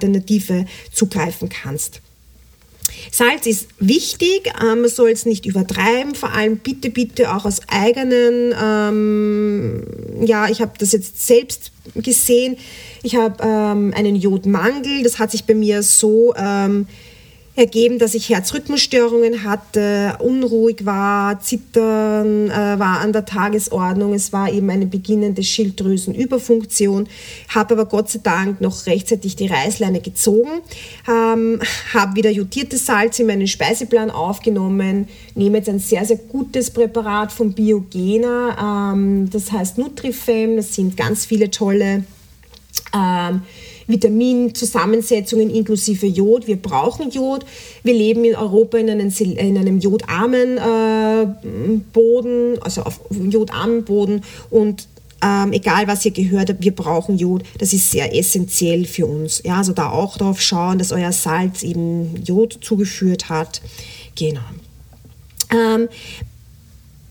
zugreifen 0.92 1.48
kannst. 1.48 2.00
Salz 3.10 3.46
ist 3.46 3.68
wichtig, 3.78 4.52
ähm, 4.60 4.82
man 4.82 4.90
soll 4.90 5.10
es 5.10 5.26
nicht 5.26 5.46
übertreiben, 5.46 6.14
vor 6.14 6.32
allem 6.32 6.58
bitte, 6.58 6.90
bitte 6.90 7.34
auch 7.34 7.44
aus 7.44 7.60
eigenen, 7.68 8.54
ähm, 8.60 9.82
ja, 10.24 10.48
ich 10.48 10.60
habe 10.60 10.72
das 10.78 10.92
jetzt 10.92 11.26
selbst 11.26 11.72
gesehen, 11.94 12.56
ich 13.02 13.16
habe 13.16 13.36
ähm, 13.42 13.92
einen 13.94 14.16
Jodmangel. 14.16 15.02
Das 15.02 15.18
hat 15.18 15.30
sich 15.30 15.44
bei 15.44 15.54
mir 15.54 15.82
so 15.82 16.34
ähm, 16.36 16.88
ergeben, 17.56 17.98
dass 17.98 18.14
ich 18.14 18.28
Herzrhythmusstörungen 18.28 19.42
hatte, 19.42 20.16
unruhig 20.18 20.84
war, 20.84 21.40
Zittern 21.40 22.50
äh, 22.50 22.78
war 22.78 23.00
an 23.00 23.14
der 23.14 23.24
Tagesordnung. 23.24 24.12
Es 24.12 24.32
war 24.32 24.52
eben 24.52 24.68
eine 24.68 24.86
beginnende 24.86 25.42
Schilddrüsenüberfunktion, 25.42 27.08
habe 27.48 27.74
aber 27.74 27.86
Gott 27.86 28.10
sei 28.10 28.20
Dank 28.22 28.60
noch 28.60 28.86
rechtzeitig 28.86 29.36
die 29.36 29.46
Reißleine 29.46 30.00
gezogen, 30.00 30.50
ähm, 31.08 31.60
habe 31.94 32.16
wieder 32.16 32.30
jodiertes 32.30 32.84
Salz 32.84 33.18
in 33.18 33.26
meinen 33.26 33.46
Speiseplan 33.46 34.10
aufgenommen, 34.10 35.08
nehme 35.34 35.58
jetzt 35.58 35.70
ein 35.70 35.78
sehr, 35.78 36.04
sehr 36.04 36.18
gutes 36.18 36.70
Präparat 36.70 37.32
von 37.32 37.54
Biogena, 37.54 38.92
ähm, 38.92 39.30
das 39.30 39.50
heißt 39.50 39.78
Nutrifem, 39.78 40.56
das 40.56 40.74
sind 40.74 40.96
ganz 40.96 41.24
viele 41.24 41.50
tolle 41.50 42.04
ähm, 42.94 43.42
Vitaminzusammensetzungen 43.86 45.50
inklusive 45.50 46.06
Jod. 46.06 46.46
Wir 46.46 46.56
brauchen 46.56 47.10
Jod. 47.10 47.44
Wir 47.82 47.94
leben 47.94 48.24
in 48.24 48.34
Europa 48.34 48.78
in 48.78 48.90
einem, 48.90 49.10
in 49.18 49.58
einem 49.58 49.78
jodarmen 49.78 50.58
äh, 50.58 51.26
Boden, 51.92 52.58
also 52.62 52.82
auf 52.82 53.00
jodarmen 53.10 53.84
Boden 53.84 54.22
und 54.50 54.88
ähm, 55.22 55.52
egal 55.52 55.86
was 55.86 56.04
ihr 56.04 56.10
gehört 56.10 56.50
habt, 56.50 56.62
wir 56.62 56.74
brauchen 56.74 57.16
Jod. 57.16 57.42
Das 57.58 57.72
ist 57.72 57.90
sehr 57.90 58.14
essentiell 58.14 58.84
für 58.84 59.06
uns. 59.06 59.42
Ja, 59.44 59.56
also 59.56 59.72
da 59.72 59.90
auch 59.90 60.18
darauf 60.18 60.40
schauen, 60.40 60.78
dass 60.78 60.92
euer 60.92 61.12
Salz 61.12 61.62
eben 61.62 62.22
Jod 62.22 62.58
zugeführt 62.60 63.30
hat. 63.30 63.62
Genau. 64.14 64.40
Ähm, 65.50 65.88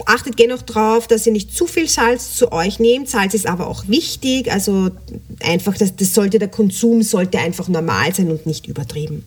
Achtet 0.06 0.36
noch 0.48 0.62
darauf, 0.62 1.08
dass 1.08 1.26
ihr 1.26 1.34
nicht 1.34 1.56
zu 1.56 1.66
viel 1.66 1.88
Salz 1.88 2.36
zu 2.36 2.52
euch 2.52 2.80
nehmt. 2.80 3.10
Salz 3.10 3.34
ist 3.34 3.48
aber 3.48 3.68
auch 3.68 3.88
wichtig, 3.88 4.52
also 4.52 4.92
einfach, 5.42 5.76
das, 5.78 5.96
das 5.96 6.14
sollte 6.14 6.38
der 6.38 6.48
Konsum 6.48 7.02
sollte 7.02 7.40
einfach 7.40 7.68
normal 7.68 8.14
sein 8.14 8.30
und 8.30 8.46
nicht 8.46 8.68
übertrieben. 8.68 9.26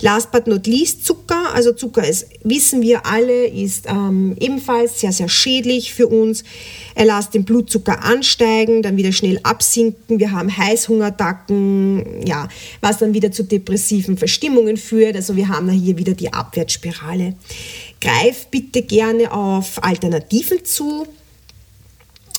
Last 0.00 0.30
but 0.30 0.46
not 0.46 0.66
least 0.66 1.06
Zucker. 1.06 1.54
Also 1.54 1.72
Zucker 1.72 2.06
ist, 2.06 2.26
wissen 2.44 2.82
wir 2.82 3.06
alle, 3.06 3.46
ist 3.46 3.86
ähm, 3.88 4.36
ebenfalls 4.38 5.00
sehr, 5.00 5.12
sehr 5.12 5.28
schädlich 5.28 5.94
für 5.94 6.06
uns. 6.06 6.44
Er 6.94 7.06
lässt 7.06 7.32
den 7.32 7.44
Blutzucker 7.44 8.04
ansteigen, 8.04 8.82
dann 8.82 8.98
wieder 8.98 9.12
schnell 9.12 9.40
absinken. 9.42 10.18
Wir 10.18 10.32
haben 10.32 10.54
Heißhungerattacken, 10.54 12.26
ja, 12.26 12.48
was 12.82 12.98
dann 12.98 13.14
wieder 13.14 13.32
zu 13.32 13.42
depressiven 13.42 14.18
Verstimmungen 14.18 14.76
führt. 14.76 15.16
Also 15.16 15.34
wir 15.36 15.48
haben 15.48 15.70
hier 15.70 15.96
wieder 15.96 16.12
die 16.12 16.32
Abwärtsspirale. 16.32 17.34
Greif 18.00 18.46
bitte 18.46 18.82
gerne 18.82 19.30
auf 19.32 19.82
Alternativen 19.84 20.64
zu, 20.64 21.06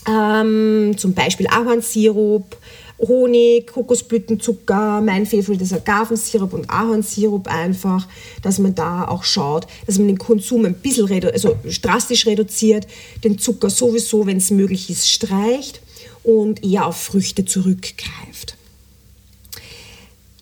ähm, 0.07 0.95
zum 0.97 1.13
Beispiel 1.13 1.47
Ahornsirup, 1.47 2.57
Honig, 2.99 3.67
Kokosblütenzucker, 3.67 5.01
mein 5.01 5.25
Favorit 5.25 5.61
ist 5.61 5.73
Agavensirup 5.73 6.53
und 6.53 6.69
Ahornsirup 6.69 7.47
einfach, 7.47 8.07
dass 8.41 8.59
man 8.59 8.75
da 8.75 9.07
auch 9.07 9.23
schaut, 9.23 9.67
dass 9.87 9.97
man 9.97 10.07
den 10.07 10.17
Konsum 10.17 10.65
ein 10.65 10.75
bisschen 10.75 11.05
redu 11.05 11.29
also 11.29 11.57
drastisch 11.81 12.27
reduziert, 12.27 12.87
den 13.23 13.39
Zucker 13.39 13.69
sowieso, 13.69 14.25
wenn 14.27 14.37
es 14.37 14.51
möglich 14.51 14.89
ist, 14.89 15.09
streicht 15.09 15.81
und 16.23 16.63
eher 16.63 16.85
auf 16.85 16.97
Früchte 16.97 17.45
zurückgreift. 17.45 18.55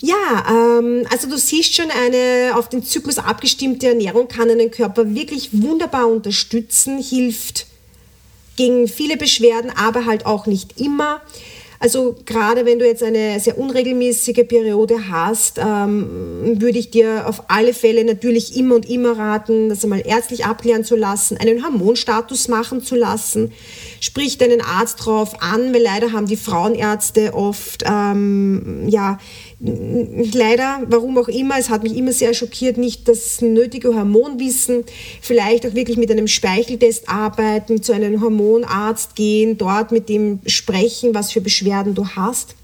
Ja, 0.01 0.79
ähm, 0.79 1.05
also 1.11 1.29
du 1.29 1.37
siehst 1.37 1.75
schon, 1.75 1.91
eine 1.91 2.55
auf 2.55 2.69
den 2.69 2.83
Zyklus 2.83 3.17
abgestimmte 3.17 3.87
Ernährung 3.87 4.27
kann 4.27 4.49
einen 4.49 4.71
Körper 4.71 5.13
wirklich 5.13 5.49
wunderbar 5.51 6.07
unterstützen, 6.07 7.01
hilft 7.01 7.67
gegen 8.55 8.87
viele 8.87 9.17
Beschwerden, 9.17 9.71
aber 9.75 10.05
halt 10.05 10.25
auch 10.25 10.45
nicht 10.45 10.79
immer. 10.79 11.21
Also 11.81 12.17
gerade 12.25 12.65
wenn 12.65 12.77
du 12.77 12.85
jetzt 12.85 13.03
eine 13.03 13.39
sehr 13.39 13.57
unregelmäßige 13.57 14.45
Periode 14.45 15.09
hast, 15.09 15.59
ähm, 15.59 16.57
würde 16.59 16.77
ich 16.77 16.91
dir 16.91 17.25
auf 17.25 17.43
alle 17.47 17.73
Fälle 17.73 18.03
natürlich 18.03 18.57
immer 18.57 18.75
und 18.75 18.89
immer 18.89 19.17
raten, 19.17 19.69
das 19.69 19.85
einmal 19.85 20.05
ärztlich 20.05 20.45
abklären 20.45 20.83
zu 20.83 20.97
lassen, 20.97 21.37
einen 21.37 21.63
Hormonstatus 21.63 22.49
machen 22.49 22.83
zu 22.83 22.95
lassen. 22.95 23.53
Sprich 24.01 24.37
deinen 24.37 24.59
Arzt 24.59 25.05
drauf 25.05 25.41
an, 25.41 25.73
weil 25.73 25.81
leider 25.81 26.11
haben 26.11 26.25
die 26.25 26.35
Frauenärzte 26.35 27.33
oft 27.33 27.83
ähm, 27.85 28.89
ja 28.89 29.17
leider, 29.59 30.83
warum 30.87 31.17
auch 31.17 31.27
immer, 31.27 31.57
es 31.59 31.69
hat 31.69 31.83
mich 31.83 31.95
immer 31.97 32.13
sehr 32.13 32.33
schockiert, 32.33 32.77
nicht 32.77 33.07
das 33.07 33.41
nötige 33.41 33.93
Hormonwissen, 33.93 34.85
vielleicht 35.21 35.65
auch 35.67 35.73
wirklich 35.73 35.97
mit 35.97 36.09
einem 36.11 36.27
Speicheltest 36.27 37.09
arbeiten, 37.09 37.83
zu 37.83 37.91
einem 37.91 38.21
Hormonarzt 38.21 39.15
gehen, 39.15 39.57
dort 39.57 39.91
mit 39.91 40.07
dem 40.07 40.39
sprechen, 40.45 41.13
was 41.13 41.31
für 41.31 41.41
Beschwerden 41.41 41.93
du 41.93 42.07
hast. 42.07 42.55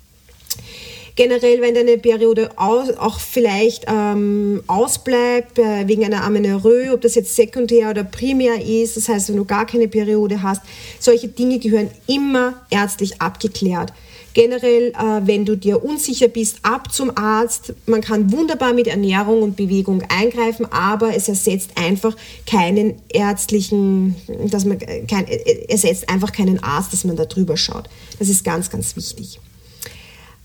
Generell, 1.18 1.62
wenn 1.62 1.74
deine 1.74 1.98
Periode 1.98 2.50
auch 2.58 3.20
vielleicht 3.22 3.86
ähm, 3.88 4.62
ausbleibt, 4.68 5.60
äh, 5.60 5.88
wegen 5.88 6.04
einer 6.04 6.26
Amenorrhoe, 6.26 6.92
ob 6.94 7.00
das 7.02 7.16
jetzt 7.16 7.38
sekundär 7.38 7.90
oder 7.90 8.04
primär 8.04 8.62
ist, 8.62 8.98
das 8.98 9.08
heißt, 9.08 9.30
wenn 9.30 9.38
du 9.38 9.46
gar 9.46 9.66
keine 9.66 9.88
Periode 9.88 10.44
hast, 10.44 10.62
solche 11.00 11.30
Dinge 11.30 11.60
gehören 11.60 11.90
immer 12.08 12.66
ärztlich 12.70 13.22
abgeklärt. 13.22 13.94
Generell, 14.36 14.89
äh, 14.89 15.26
wenn 15.26 15.45
du 15.45 15.56
dir 15.56 15.84
unsicher 15.84 16.28
bist, 16.28 16.58
ab 16.62 16.91
zum 16.93 17.17
Arzt. 17.17 17.74
Man 17.86 18.02
kann 18.02 18.34
wunderbar 18.34 18.74
mit 18.74 18.86
Ernährung 18.86 19.41
und 19.41 19.56
Bewegung 19.56 20.04
eingreifen, 20.10 20.65
aber 20.71 21.15
es 21.15 21.30
ersetzt 21.30 21.71
einfach 21.76 22.17
keinen 22.45 22.95
ärztlichen, 23.08 24.15
dass 24.52 24.65
man 24.65 24.78
kein, 25.08 25.26
ersetzt 25.69 26.10
einfach 26.10 26.34
keinen 26.34 26.62
Arzt, 26.62 26.91
dass 26.91 27.06
man 27.06 27.15
da 27.15 27.24
drüber 27.24 27.56
schaut. 27.56 27.89
Das 28.19 28.28
ist 28.28 28.43
ganz, 28.43 28.69
ganz 28.69 28.95
wichtig 28.98 29.39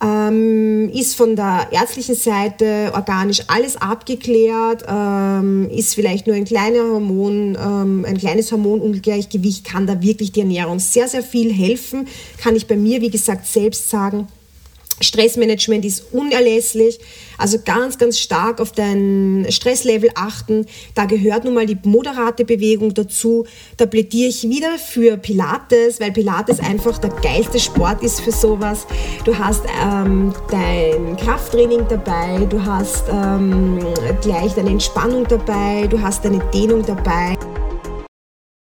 ähm, 0.02 0.90
ist 0.90 1.14
von 1.14 1.36
der 1.36 1.68
ärztlichen 1.70 2.14
Seite 2.14 2.92
organisch 2.94 3.42
alles 3.48 3.76
abgeklärt, 3.76 4.84
ähm, 4.88 5.68
ist 5.70 5.94
vielleicht 5.94 6.26
nur 6.26 6.36
ein 6.36 6.44
kleiner 6.44 6.82
Hormon, 6.84 7.58
ähm, 7.60 8.04
ein 8.08 8.16
kleines 8.16 8.50
Hormonungleichgewicht, 8.50 9.64
kann 9.64 9.86
da 9.86 10.00
wirklich 10.02 10.32
die 10.32 10.40
Ernährung 10.40 10.78
sehr, 10.78 11.08
sehr 11.08 11.22
viel 11.22 11.52
helfen. 11.52 12.08
Kann 12.38 12.56
ich 12.56 12.66
bei 12.66 12.76
mir, 12.76 13.00
wie 13.00 13.10
gesagt, 13.10 13.46
selbst 13.46 13.90
sagen. 13.90 14.26
Stressmanagement 15.00 15.84
ist 15.84 16.04
unerlässlich, 16.12 16.98
also 17.38 17.58
ganz, 17.64 17.98
ganz 17.98 18.18
stark 18.18 18.60
auf 18.60 18.72
dein 18.72 19.46
Stresslevel 19.48 20.10
achten. 20.14 20.66
Da 20.94 21.06
gehört 21.06 21.44
nun 21.44 21.54
mal 21.54 21.66
die 21.66 21.78
moderate 21.84 22.44
Bewegung 22.44 22.92
dazu. 22.92 23.46
Da 23.76 23.86
plädiere 23.86 24.28
ich 24.28 24.48
wieder 24.48 24.78
für 24.78 25.16
Pilates, 25.16 26.00
weil 26.00 26.12
Pilates 26.12 26.60
einfach 26.60 26.98
der 26.98 27.10
geilste 27.10 27.58
Sport 27.58 28.02
ist 28.02 28.20
für 28.20 28.32
sowas. 28.32 28.86
Du 29.24 29.36
hast 29.36 29.62
ähm, 29.82 30.34
dein 30.50 31.16
Krafttraining 31.16 31.86
dabei, 31.88 32.46
du 32.48 32.62
hast 32.62 33.04
ähm, 33.10 33.78
gleich 34.22 34.52
deine 34.52 34.70
Entspannung 34.70 35.26
dabei, 35.26 35.86
du 35.86 36.00
hast 36.00 36.24
deine 36.24 36.40
Dehnung 36.52 36.84
dabei. 36.84 37.36